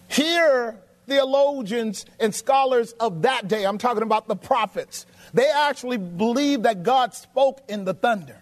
Here, 0.09 0.77
theologians 1.09 2.07
and 2.21 2.35
scholars 2.35 2.93
of 3.01 3.23
that 3.23 3.49
day, 3.49 3.65
I'm 3.65 3.79
talking 3.79 4.03
about 4.03 4.29
the 4.29 4.37
prophets, 4.37 5.07
they 5.35 5.49
actually 5.49 5.97
believe 5.97 6.63
that 6.63 6.83
God 6.83 7.15
spoke 7.15 7.63
in 7.69 7.85
the 7.85 7.95
thunder, 7.95 8.41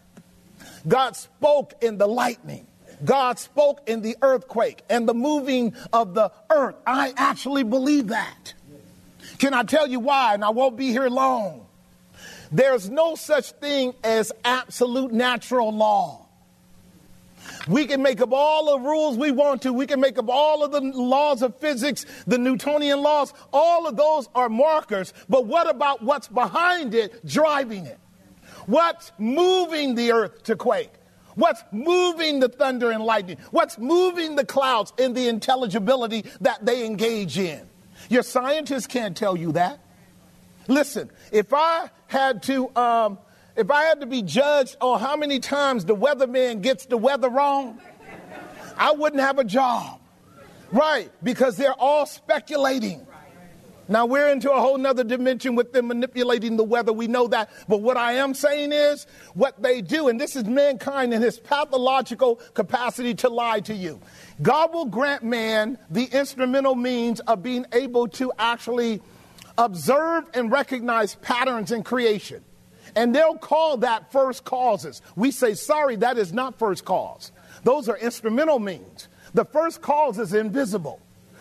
God 0.87 1.17
spoke 1.17 1.75
in 1.81 1.99
the 1.99 2.07
lightning. 2.07 2.67
God 3.05 3.39
spoke 3.39 3.83
in 3.87 4.01
the 4.01 4.17
earthquake 4.23 4.83
and 4.89 5.07
the 5.07 5.13
moving 5.13 5.75
of 5.93 6.15
the 6.15 6.33
earth. 6.51 6.77
I 6.87 7.13
actually 7.19 7.63
believe 7.63 8.09
that. 8.09 8.55
Can 9.39 9.53
I 9.53 9.65
tell 9.65 9.87
you 9.87 10.01
why? 10.01 10.33
And 10.33 10.43
I 10.43 10.49
won't 10.49 10.79
be 10.79 10.93
here 10.93 11.09
long. 11.09 11.67
There's 12.51 12.89
no 12.89 13.15
such 13.15 13.51
thing 13.53 13.95
as 14.03 14.33
absolute 14.45 15.13
natural 15.13 15.73
law. 15.73 16.26
We 17.69 17.87
can 17.87 18.03
make 18.03 18.21
up 18.21 18.33
all 18.33 18.79
the 18.79 18.87
rules 18.87 19.17
we 19.17 19.33
want 19.33 19.63
to. 19.63 19.73
We 19.73 19.87
can 19.87 20.01
make 20.01 20.19
up 20.19 20.29
all 20.29 20.63
of 20.63 20.71
the 20.73 20.81
laws 20.81 21.43
of 21.43 21.59
physics, 21.59 22.07
the 22.27 22.39
Newtonian 22.39 23.03
laws. 23.03 23.33
All 23.53 23.87
of 23.87 23.97
those 23.97 24.29
are 24.35 24.49
markers. 24.49 25.13
But 25.29 25.47
what 25.47 25.69
about 25.69 26.03
what's 26.03 26.29
behind 26.29 26.95
it, 26.95 27.27
driving 27.27 27.87
it? 27.87 27.99
What's 28.67 29.13
moving 29.19 29.95
the 29.95 30.13
earth 30.13 30.45
to 30.45 30.57
quake? 30.57 30.93
What's 31.35 31.63
moving 31.71 32.41
the 32.41 32.49
thunder 32.49 32.91
and 32.91 33.05
lightning? 33.05 33.37
What's 33.51 33.79
moving 33.79 34.37
the 34.37 34.45
clouds 34.45 34.93
in 34.99 35.13
the 35.13 35.29
intelligibility 35.29 36.25
that 36.41 36.65
they 36.65 36.87
engage 36.87 37.39
in? 37.39 37.69
Your 38.09 38.23
scientists 38.23 38.87
can't 38.87 39.17
tell 39.17 39.37
you 39.37 39.53
that. 39.53 39.81
Listen, 40.69 41.11
if 41.33 41.53
I 41.53 41.91
had 42.07 42.43
to 42.45 42.75
um, 42.77 43.19
if 43.57 43.71
I 43.71 43.85
had 43.85 44.01
to 44.01 44.07
be 44.07 44.23
judged 44.23 44.77
on 44.81 45.01
how 45.01 45.17
many 45.17 45.41
times 45.41 45.85
the 45.85 45.97
weatherman 45.97 46.63
gets 46.63 46.87
the 46.87 46.97
weather 46.97 47.29
wrong, 47.29 47.81
I 48.77 48.93
wouldn't 48.93 49.23
have 49.23 49.39
a 49.39 49.45
job. 49.45 50.01
Right, 50.73 51.11
because 51.23 51.57
they're 51.57 51.73
all 51.73 52.07
speculating. 52.07 53.07
Now 53.89 54.05
we're 54.07 54.29
into 54.31 54.51
a 54.51 54.61
whole 54.61 54.79
nother 54.79 55.05
dimension 55.05 55.55
with 55.55 55.73
them 55.73 55.87
manipulating 55.87 56.57
the 56.57 56.65
weather. 56.65 56.93
We 56.93 57.07
know 57.07 57.29
that. 57.29 57.51
But 57.69 57.83
what 57.83 57.97
I 57.97 58.15
am 58.15 58.35
saying 58.35 58.73
is 58.73 59.07
what 59.35 59.63
they 59.63 59.81
do, 59.81 60.09
and 60.09 60.21
this 60.21 60.35
is 60.35 60.45
mankind 60.45 61.15
and 61.15 61.23
his 61.23 61.39
pathological 61.39 62.37
capacity 62.55 63.15
to 63.17 63.29
lie 63.29 63.61
to 63.61 63.75
you. 63.75 64.01
God 64.43 64.75
will 64.75 64.87
grant 64.87 65.23
man 65.23 65.79
the 65.89 66.07
instrumental 66.07 66.75
means 66.75 67.21
of 67.21 67.45
being 67.45 67.65
able 67.73 68.09
to 68.09 68.33
actually 68.39 69.01
observe 69.57 70.25
and 70.35 70.51
recognize 70.51 71.15
patterns 71.17 71.71
in 71.71 71.85
creation. 71.85 72.43
And 72.97 73.15
they'll 73.15 73.37
call 73.37 73.77
that 73.79 74.11
first 74.11 74.45
causes. 74.45 75.03
We 75.15 75.31
say, 75.31 75.55
sorry, 75.55 75.97
that 75.97 76.17
is 76.19 76.33
not 76.33 76.59
first 76.59 76.85
cause. 76.85 77.31
Those 77.63 77.89
are 77.89 77.99
instrumental 77.99 78.59
means. 78.59 79.09
The 79.35 79.45
first 79.45 79.83
cause 79.83 80.19
is 80.19 80.33
invisible. 80.33 81.01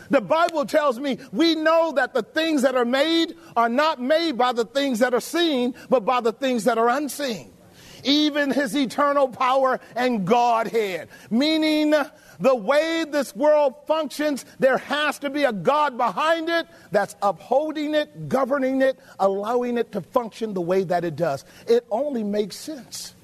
The 0.09 0.21
Bible 0.21 0.65
tells 0.65 0.99
me 0.99 1.17
we 1.31 1.55
know 1.55 1.93
that 1.95 2.13
the 2.13 2.23
things 2.23 2.61
that 2.61 2.75
are 2.75 2.85
made 2.85 3.35
are 3.55 3.69
not 3.69 4.01
made 4.01 4.37
by 4.37 4.51
the 4.51 4.65
things 4.65 4.99
that 4.99 5.13
are 5.13 5.21
seen, 5.21 5.73
but 5.89 6.05
by 6.05 6.21
the 6.21 6.33
things 6.33 6.65
that 6.65 6.77
are 6.77 6.89
unseen. 6.89 7.51
Even 8.03 8.51
his 8.51 8.75
eternal 8.75 9.27
power 9.27 9.79
and 9.95 10.27
Godhead, 10.27 11.07
meaning 11.31 11.95
the 12.39 12.56
way 12.56 13.06
this 13.10 13.36
world 13.36 13.76
functions, 13.88 14.45
there 14.60 14.78
has 14.78 15.19
to 15.19 15.30
be 15.30 15.43
a 15.43 15.54
God 15.54 15.98
behind 15.98 16.50
it 16.50 16.67
that's 16.91 17.15
upholding 17.21 17.95
it, 17.95 18.30
governing 18.30 18.82
it, 18.82 19.00
allowing 19.19 19.78
it 19.78 19.91
to 19.93 20.02
function 20.02 20.54
the 20.54 20.62
way 20.62 20.84
that 20.84 21.04
it 21.04 21.15
does. 21.15 21.45
It 21.67 21.86
only 21.91 22.24
makes 22.24 22.56
sense. 22.56 23.15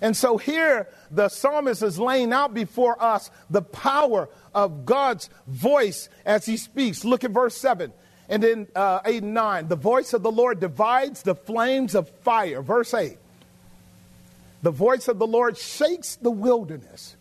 And 0.00 0.16
so 0.16 0.36
here, 0.36 0.88
the 1.10 1.28
psalmist 1.28 1.82
is 1.82 1.98
laying 1.98 2.32
out 2.32 2.52
before 2.52 3.02
us 3.02 3.30
the 3.48 3.62
power 3.62 4.28
of 4.54 4.84
God's 4.84 5.30
voice 5.46 6.08
as 6.24 6.44
he 6.44 6.56
speaks. 6.56 7.04
Look 7.04 7.24
at 7.24 7.30
verse 7.30 7.56
7 7.56 7.92
and 8.28 8.42
then 8.42 8.66
uh, 8.74 9.00
8 9.04 9.22
and 9.22 9.34
9. 9.34 9.68
The 9.68 9.76
voice 9.76 10.12
of 10.12 10.22
the 10.22 10.30
Lord 10.30 10.60
divides 10.60 11.22
the 11.22 11.34
flames 11.34 11.94
of 11.94 12.08
fire. 12.08 12.60
Verse 12.60 12.92
8. 12.92 13.18
The 14.62 14.70
voice 14.70 15.08
of 15.08 15.18
the 15.18 15.26
Lord 15.26 15.56
shakes 15.56 16.16
the 16.16 16.30
wilderness. 16.30 17.15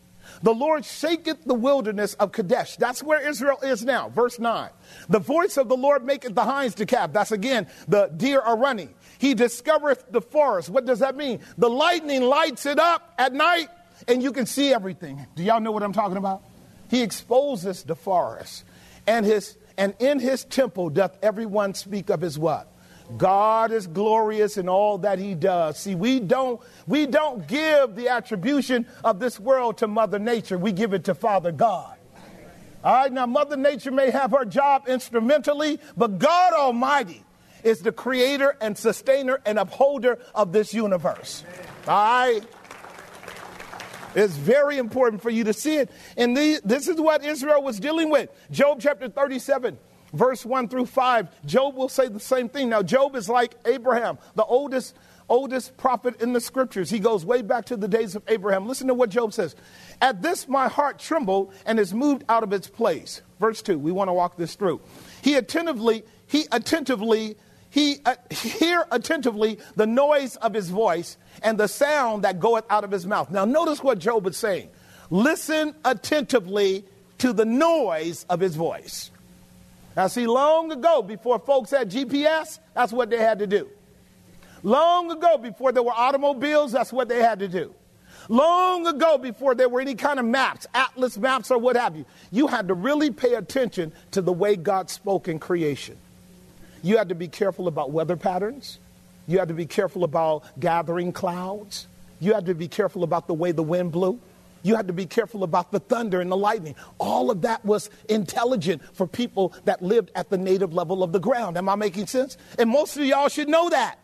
The 0.45 0.53
Lord 0.53 0.85
shaketh 0.85 1.43
the 1.43 1.55
wilderness 1.55 2.13
of 2.13 2.31
Kadesh. 2.31 2.75
That's 2.75 3.01
where 3.01 3.19
Israel 3.27 3.57
is 3.63 3.83
now. 3.83 4.09
Verse 4.09 4.37
9. 4.37 4.69
The 5.09 5.17
voice 5.17 5.57
of 5.57 5.69
the 5.69 5.75
Lord 5.75 6.05
maketh 6.05 6.35
the 6.35 6.43
hinds 6.43 6.75
to 6.75 6.85
calve. 6.85 7.13
That's 7.13 7.31
again, 7.31 7.65
the 7.87 8.11
deer 8.15 8.41
are 8.41 8.55
running. 8.55 8.93
He 9.17 9.33
discovereth 9.33 10.11
the 10.11 10.21
forest. 10.21 10.69
What 10.69 10.85
does 10.85 10.99
that 10.99 11.15
mean? 11.15 11.39
The 11.57 11.67
lightning 11.67 12.21
lights 12.21 12.67
it 12.67 12.77
up 12.77 13.15
at 13.17 13.33
night 13.33 13.69
and 14.07 14.21
you 14.21 14.31
can 14.31 14.45
see 14.45 14.71
everything. 14.71 15.25
Do 15.35 15.41
y'all 15.41 15.59
know 15.59 15.71
what 15.71 15.81
I'm 15.81 15.93
talking 15.93 16.17
about? 16.17 16.43
He 16.91 17.01
exposes 17.01 17.81
the 17.81 17.95
forest. 17.95 18.65
And 19.07 19.25
his 19.25 19.57
and 19.79 19.95
in 19.97 20.19
his 20.19 20.43
temple 20.43 20.91
doth 20.91 21.17
everyone 21.23 21.73
speak 21.73 22.11
of 22.11 22.21
his 22.21 22.37
what? 22.37 22.71
God 23.17 23.71
is 23.71 23.87
glorious 23.87 24.57
in 24.57 24.67
all 24.67 24.97
that 24.99 25.19
he 25.19 25.35
does. 25.35 25.79
See, 25.79 25.95
we 25.95 26.19
don't 26.19 26.59
we 26.87 27.05
don't 27.05 27.47
give 27.47 27.95
the 27.95 28.09
attribution 28.09 28.87
of 29.03 29.19
this 29.19 29.39
world 29.39 29.77
to 29.77 29.87
mother 29.87 30.19
nature. 30.19 30.57
We 30.57 30.71
give 30.71 30.93
it 30.93 31.05
to 31.05 31.15
Father 31.15 31.51
God. 31.51 31.97
All 32.83 32.93
right, 32.93 33.11
now 33.11 33.25
mother 33.25 33.57
nature 33.57 33.91
may 33.91 34.11
have 34.11 34.31
her 34.31 34.45
job 34.45 34.87
instrumentally, 34.87 35.79
but 35.97 36.19
God 36.19 36.53
Almighty 36.53 37.23
is 37.63 37.79
the 37.79 37.91
creator 37.91 38.55
and 38.61 38.77
sustainer 38.77 39.41
and 39.45 39.57
upholder 39.57 40.19
of 40.35 40.51
this 40.51 40.73
universe. 40.73 41.43
All 41.87 41.95
right? 41.95 42.41
It's 44.13 44.35
very 44.35 44.77
important 44.77 45.21
for 45.21 45.29
you 45.29 45.43
to 45.45 45.53
see 45.53 45.77
it. 45.77 45.89
And 46.15 46.37
this 46.37 46.87
is 46.87 47.01
what 47.01 47.25
Israel 47.25 47.61
was 47.63 47.79
dealing 47.79 48.09
with. 48.09 48.29
Job 48.51 48.79
chapter 48.79 49.09
37 49.09 49.77
verse 50.15 50.45
1 50.45 50.69
through 50.69 50.87
5, 50.87 51.45
Job 51.45 51.75
will 51.75 51.89
say 51.89 52.07
the 52.07 52.19
same 52.19 52.49
thing. 52.49 52.69
Now, 52.69 52.81
Job 52.81 53.15
is 53.15 53.29
like 53.29 53.55
Abraham, 53.65 54.17
the 54.35 54.45
oldest, 54.45 54.95
oldest 55.29 55.77
prophet 55.77 56.21
in 56.21 56.33
the 56.33 56.41
scriptures. 56.41 56.89
He 56.89 56.99
goes 56.99 57.25
way 57.25 57.41
back 57.41 57.65
to 57.65 57.77
the 57.77 57.87
days 57.87 58.15
of 58.15 58.23
Abraham. 58.27 58.67
Listen 58.67 58.87
to 58.87 58.93
what 58.93 59.09
Job 59.09 59.33
says. 59.33 59.55
At 60.01 60.21
this, 60.21 60.47
my 60.47 60.67
heart 60.67 60.99
trembled 60.99 61.53
and 61.65 61.79
is 61.79 61.93
moved 61.93 62.23
out 62.29 62.43
of 62.43 62.53
its 62.53 62.67
place. 62.67 63.21
Verse 63.39 63.61
2, 63.61 63.77
we 63.77 63.91
want 63.91 64.07
to 64.07 64.13
walk 64.13 64.37
this 64.37 64.55
through. 64.55 64.81
He 65.21 65.35
attentively, 65.35 66.03
he 66.27 66.45
attentively, 66.51 67.35
he 67.69 67.97
uh, 68.05 68.15
hear 68.31 68.85
attentively 68.91 69.59
the 69.75 69.85
noise 69.85 70.37
of 70.37 70.53
his 70.53 70.69
voice 70.69 71.17
and 71.43 71.57
the 71.57 71.67
sound 71.67 72.23
that 72.23 72.39
goeth 72.39 72.65
out 72.69 72.83
of 72.83 72.91
his 72.91 73.05
mouth. 73.05 73.29
Now, 73.29 73.45
notice 73.45 73.83
what 73.83 73.99
Job 73.99 74.25
is 74.27 74.37
saying. 74.37 74.69
Listen 75.09 75.75
attentively 75.83 76.85
to 77.19 77.33
the 77.33 77.45
noise 77.45 78.25
of 78.29 78.39
his 78.39 78.55
voice. 78.55 79.11
Now, 79.95 80.07
see, 80.07 80.27
long 80.27 80.71
ago, 80.71 81.01
before 81.01 81.39
folks 81.39 81.71
had 81.71 81.89
GPS, 81.89 82.59
that's 82.73 82.91
what 82.91 83.09
they 83.09 83.17
had 83.17 83.39
to 83.39 83.47
do. 83.47 83.69
Long 84.63 85.11
ago, 85.11 85.37
before 85.37 85.71
there 85.71 85.83
were 85.83 85.93
automobiles, 85.93 86.71
that's 86.71 86.91
what 86.91 87.07
they 87.07 87.21
had 87.21 87.39
to 87.39 87.47
do. 87.47 87.73
Long 88.27 88.87
ago, 88.87 89.17
before 89.17 89.53
there 89.53 89.69
were 89.69 89.79
any 89.79 89.95
kind 89.95 90.19
of 90.19 90.25
maps, 90.25 90.65
atlas 90.73 91.17
maps 91.17 91.51
or 91.51 91.59
what 91.59 91.75
have 91.75 91.95
you, 91.95 92.05
you 92.31 92.47
had 92.47 92.67
to 92.69 92.73
really 92.73 93.11
pay 93.11 93.35
attention 93.35 93.93
to 94.11 94.21
the 94.21 94.33
way 94.33 94.55
God 94.55 94.89
spoke 94.89 95.27
in 95.27 95.37
creation. 95.37 95.97
You 96.81 96.97
had 96.97 97.09
to 97.09 97.15
be 97.15 97.27
careful 97.27 97.67
about 97.67 97.91
weather 97.91 98.17
patterns. 98.17 98.79
You 99.27 99.39
had 99.39 99.47
to 99.47 99.53
be 99.53 99.65
careful 99.65 100.03
about 100.03 100.43
gathering 100.59 101.11
clouds. 101.11 101.87
You 102.19 102.33
had 102.33 102.47
to 102.47 102.55
be 102.55 102.67
careful 102.67 103.03
about 103.03 103.27
the 103.27 103.33
way 103.33 103.51
the 103.51 103.63
wind 103.63 103.91
blew. 103.91 104.19
You 104.65 104.75
had 104.75 104.87
to 104.87 104.93
be 104.93 105.05
careful 105.05 105.43
about 105.43 105.71
the 105.71 105.79
thunder 105.79 106.19
and 106.21 106.31
the 106.31 106.35
lightning. 106.35 106.73
All 106.97 107.29
of 107.29 107.43
that 107.43 107.63
was 107.63 107.91
intelligent 108.09 108.81
for 108.95 109.05
people 109.05 109.53
that 109.65 109.83
lived 109.83 110.09
at 110.15 110.31
the 110.31 110.39
native 110.39 110.73
level 110.73 111.03
of 111.03 111.11
the 111.11 111.19
ground. 111.19 111.55
Am 111.55 111.69
I 111.69 111.75
making 111.75 112.07
sense? 112.07 112.35
And 112.57 112.71
most 112.71 112.97
of 112.97 113.05
y'all 113.05 113.29
should 113.29 113.47
know 113.47 113.69
that. 113.69 113.99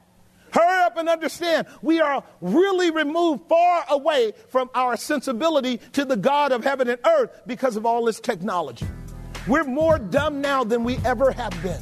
Hurry 0.53 0.83
up 0.83 0.97
and 0.97 1.09
understand. 1.09 1.65
We 1.81 1.99
are 1.99 2.23
really 2.41 2.91
removed 2.91 3.49
far 3.49 3.85
away 3.89 4.33
from 4.49 4.69
our 4.75 4.97
sensibility 4.97 5.77
to 5.93 6.05
the 6.05 6.15
God 6.15 6.51
of 6.51 6.63
heaven 6.63 6.87
and 6.89 6.99
earth 7.07 7.41
because 7.47 7.75
of 7.75 7.87
all 7.87 8.05
this 8.05 8.19
technology. 8.19 8.85
We're 9.47 9.63
more 9.63 9.97
dumb 9.97 10.41
now 10.41 10.63
than 10.63 10.83
we 10.83 10.99
ever 11.03 11.31
have 11.31 11.59
been. 11.63 11.81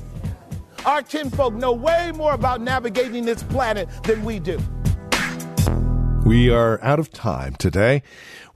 Our 0.86 1.02
kinfolk 1.02 1.54
know 1.54 1.74
way 1.74 2.13
more 2.15 2.34
about 2.34 2.62
navigating 2.62 3.26
this 3.26 3.44
planet 3.44 3.89
than 4.04 4.24
we 4.24 4.39
do. 4.39 4.58
We 6.26 6.52
are 6.52 6.80
out 6.84 7.00
of 7.00 7.12
time 7.12 7.56
today. 7.56 8.04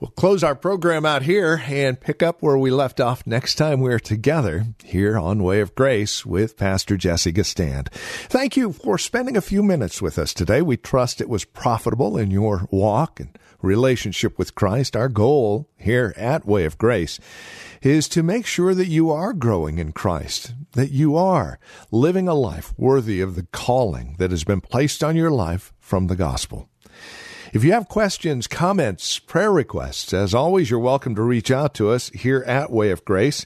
We'll 0.04 0.12
close 0.12 0.44
our 0.44 0.54
program 0.54 1.06
out 1.06 1.22
here 1.22 1.64
and 1.66 1.98
pick 1.98 2.22
up 2.22 2.42
where 2.42 2.58
we 2.58 2.72
left 2.72 3.00
off 3.00 3.26
next 3.26 3.56
time 3.56 3.80
we're 3.80 4.00
together 4.00 4.66
here 4.84 5.18
on 5.18 5.44
Way 5.44 5.62
of 5.62 5.76
Grace 5.76 6.26
with 6.26 6.58
Pastor 6.58 6.98
Jesse 6.98 7.32
Gistand. 7.32 7.88
Thank 8.28 8.58
you 8.58 8.74
for 8.74 8.98
spending 8.98 9.38
a 9.38 9.42
few 9.42 9.64
minutes 9.64 10.02
with 10.02 10.20
us 10.20 10.34
today. 10.34 10.62
We 10.62 10.76
trust 10.76 11.22
it 11.22 11.30
was 11.30 11.46
profitable 11.46 12.18
in 12.18 12.32
your 12.32 12.68
walk 12.70 13.22
and 13.22 13.40
relationship 13.62 14.38
with 14.38 14.56
Christ. 14.56 14.98
Our 14.98 15.08
goal 15.08 15.70
here 15.78 16.14
at 16.18 16.46
Way 16.46 16.66
of 16.66 16.78
Grace 16.78 17.18
is 17.82 18.10
to 18.10 18.24
make 18.24 18.46
sure 18.46 18.76
that 18.76 18.88
you 18.88 19.10
are 19.10 19.32
growing 19.32 19.78
in 19.78 19.94
Christ, 19.94 20.54
that 20.74 20.92
you 20.92 21.16
are 21.16 21.60
living 21.92 22.28
a 22.28 22.34
life 22.34 22.74
worthy 22.78 23.22
of 23.22 23.36
the 23.36 23.48
calling 23.54 24.18
that 24.20 24.32
has 24.32 24.44
been 24.44 24.60
placed 24.60 25.02
on 25.02 25.16
your 25.16 25.32
life 25.32 25.72
from 25.80 26.08
the 26.08 26.18
gospel. 26.18 26.68
If 27.54 27.64
you 27.64 27.72
have 27.74 27.88
questions, 27.88 28.48
comments, 28.48 29.20
prayer 29.20 29.52
requests, 29.52 30.12
as 30.12 30.34
always, 30.34 30.72
you're 30.72 30.80
welcome 30.80 31.14
to 31.14 31.22
reach 31.22 31.52
out 31.52 31.76
to 31.76 31.92
us 31.92 32.10
here 32.10 32.44
at 32.48 32.72
Way 32.72 32.90
of 32.90 33.06
Grace. 33.06 33.46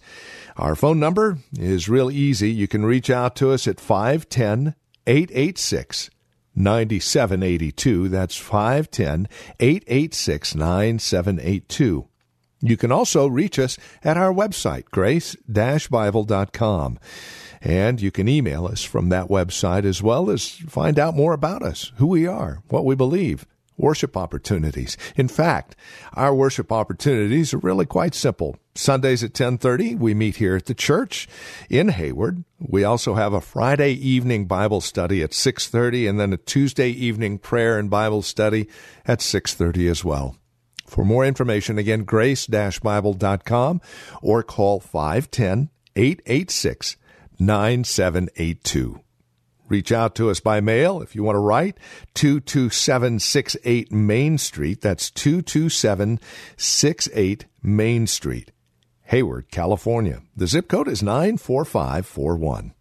Our 0.56 0.78
phone 0.78 0.98
number 0.98 1.40
is 1.60 1.90
real 1.90 2.10
easy. 2.10 2.50
You 2.50 2.70
can 2.70 2.86
reach 2.86 3.10
out 3.10 3.36
to 3.36 3.52
us 3.52 3.68
at 3.68 3.82
510 3.82 4.76
886 5.06 6.10
9782. 6.56 8.08
That's 8.08 8.38
510 8.38 9.28
886 9.60 10.56
9782. 10.56 12.08
You 12.62 12.78
can 12.78 12.94
also 12.94 13.28
reach 13.28 13.60
us 13.60 13.78
at 14.06 14.16
our 14.16 14.32
website, 14.32 14.86
grace-bible.com. 14.86 17.00
And 17.60 18.02
you 18.02 18.12
can 18.12 18.30
email 18.30 18.68
us 18.68 18.84
from 18.84 19.10
that 19.10 19.28
website 19.28 19.84
as 19.84 20.02
well 20.02 20.30
as 20.30 20.48
find 20.48 20.98
out 20.98 21.14
more 21.14 21.34
about 21.34 21.62
us, 21.62 21.92
who 21.98 22.08
we 22.08 22.26
are, 22.26 22.64
what 22.70 22.86
we 22.86 22.96
believe 22.96 23.46
worship 23.78 24.18
opportunities. 24.18 24.98
In 25.16 25.28
fact, 25.28 25.76
our 26.14 26.34
worship 26.34 26.72
opportunities 26.72 27.54
are 27.54 27.60
really 27.60 27.86
quite 27.86 28.16
simple. 28.16 28.58
Sundays 28.76 29.24
at 29.24 29.34
10:30 29.34 29.96
we 29.96 30.14
meet 30.14 30.38
here 30.38 30.56
at 30.56 30.66
the 30.66 30.74
church 30.74 31.28
in 31.70 31.90
Hayward. 31.90 32.44
We 32.60 32.84
also 32.84 33.16
have 33.16 33.34
a 33.34 33.42
Friday 33.42 33.92
evening 33.92 34.46
Bible 34.46 34.82
study 34.82 35.24
at 35.24 35.34
6:30 35.34 36.08
and 36.08 36.20
then 36.20 36.34
a 36.34 36.38
Tuesday 36.38 36.90
evening 36.90 37.38
prayer 37.38 37.80
and 37.80 37.90
Bible 37.90 38.22
study 38.22 38.68
at 39.06 39.22
6:30 39.22 39.88
as 39.88 40.04
well. 40.04 40.36
For 40.86 41.04
more 41.04 41.26
information 41.26 41.78
again 41.78 42.04
grace-bible.com 42.04 43.82
or 44.22 44.44
call 44.44 44.80
510 44.80 45.70
886 45.96 46.96
9782. 47.40 49.02
Reach 49.70 49.92
out 49.92 50.16
to 50.16 50.30
us 50.30 50.40
by 50.40 50.62
mail 50.62 51.02
if 51.02 51.14
you 51.16 51.24
want 51.24 51.36
to 51.36 51.40
write. 51.40 51.78
22768 52.14 53.92
Main 53.92 54.38
Street. 54.38 54.80
That's 54.82 55.10
22768 55.12 57.46
Main 57.62 58.08
Street, 58.08 58.52
Hayward, 59.04 59.52
California. 59.52 60.22
The 60.36 60.48
zip 60.48 60.70
code 60.70 60.88
is 60.88 61.04
94541. 61.04 62.74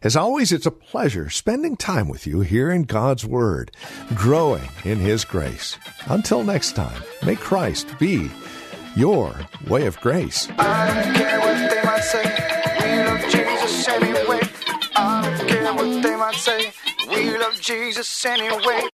As 0.00 0.14
always, 0.14 0.52
it's 0.52 0.66
a 0.66 0.70
pleasure 0.70 1.28
spending 1.28 1.76
time 1.76 2.08
with 2.08 2.24
you 2.24 2.38
here 2.40 2.70
in 2.70 2.84
God's 2.84 3.26
Word, 3.26 3.72
growing 4.14 4.68
in 4.84 4.98
His 4.98 5.24
grace. 5.24 5.76
Until 6.06 6.44
next 6.44 6.76
time, 6.76 7.02
may 7.26 7.34
Christ 7.34 7.98
be 7.98 8.30
your 8.94 9.34
way 9.66 9.86
of 9.86 10.00
grace. 10.00 10.46
What 15.78 16.02
they 16.02 16.16
might 16.16 16.34
say. 16.36 16.72
We 17.08 17.38
love 17.38 17.60
Jesus 17.60 18.26
anyway. 18.26 18.88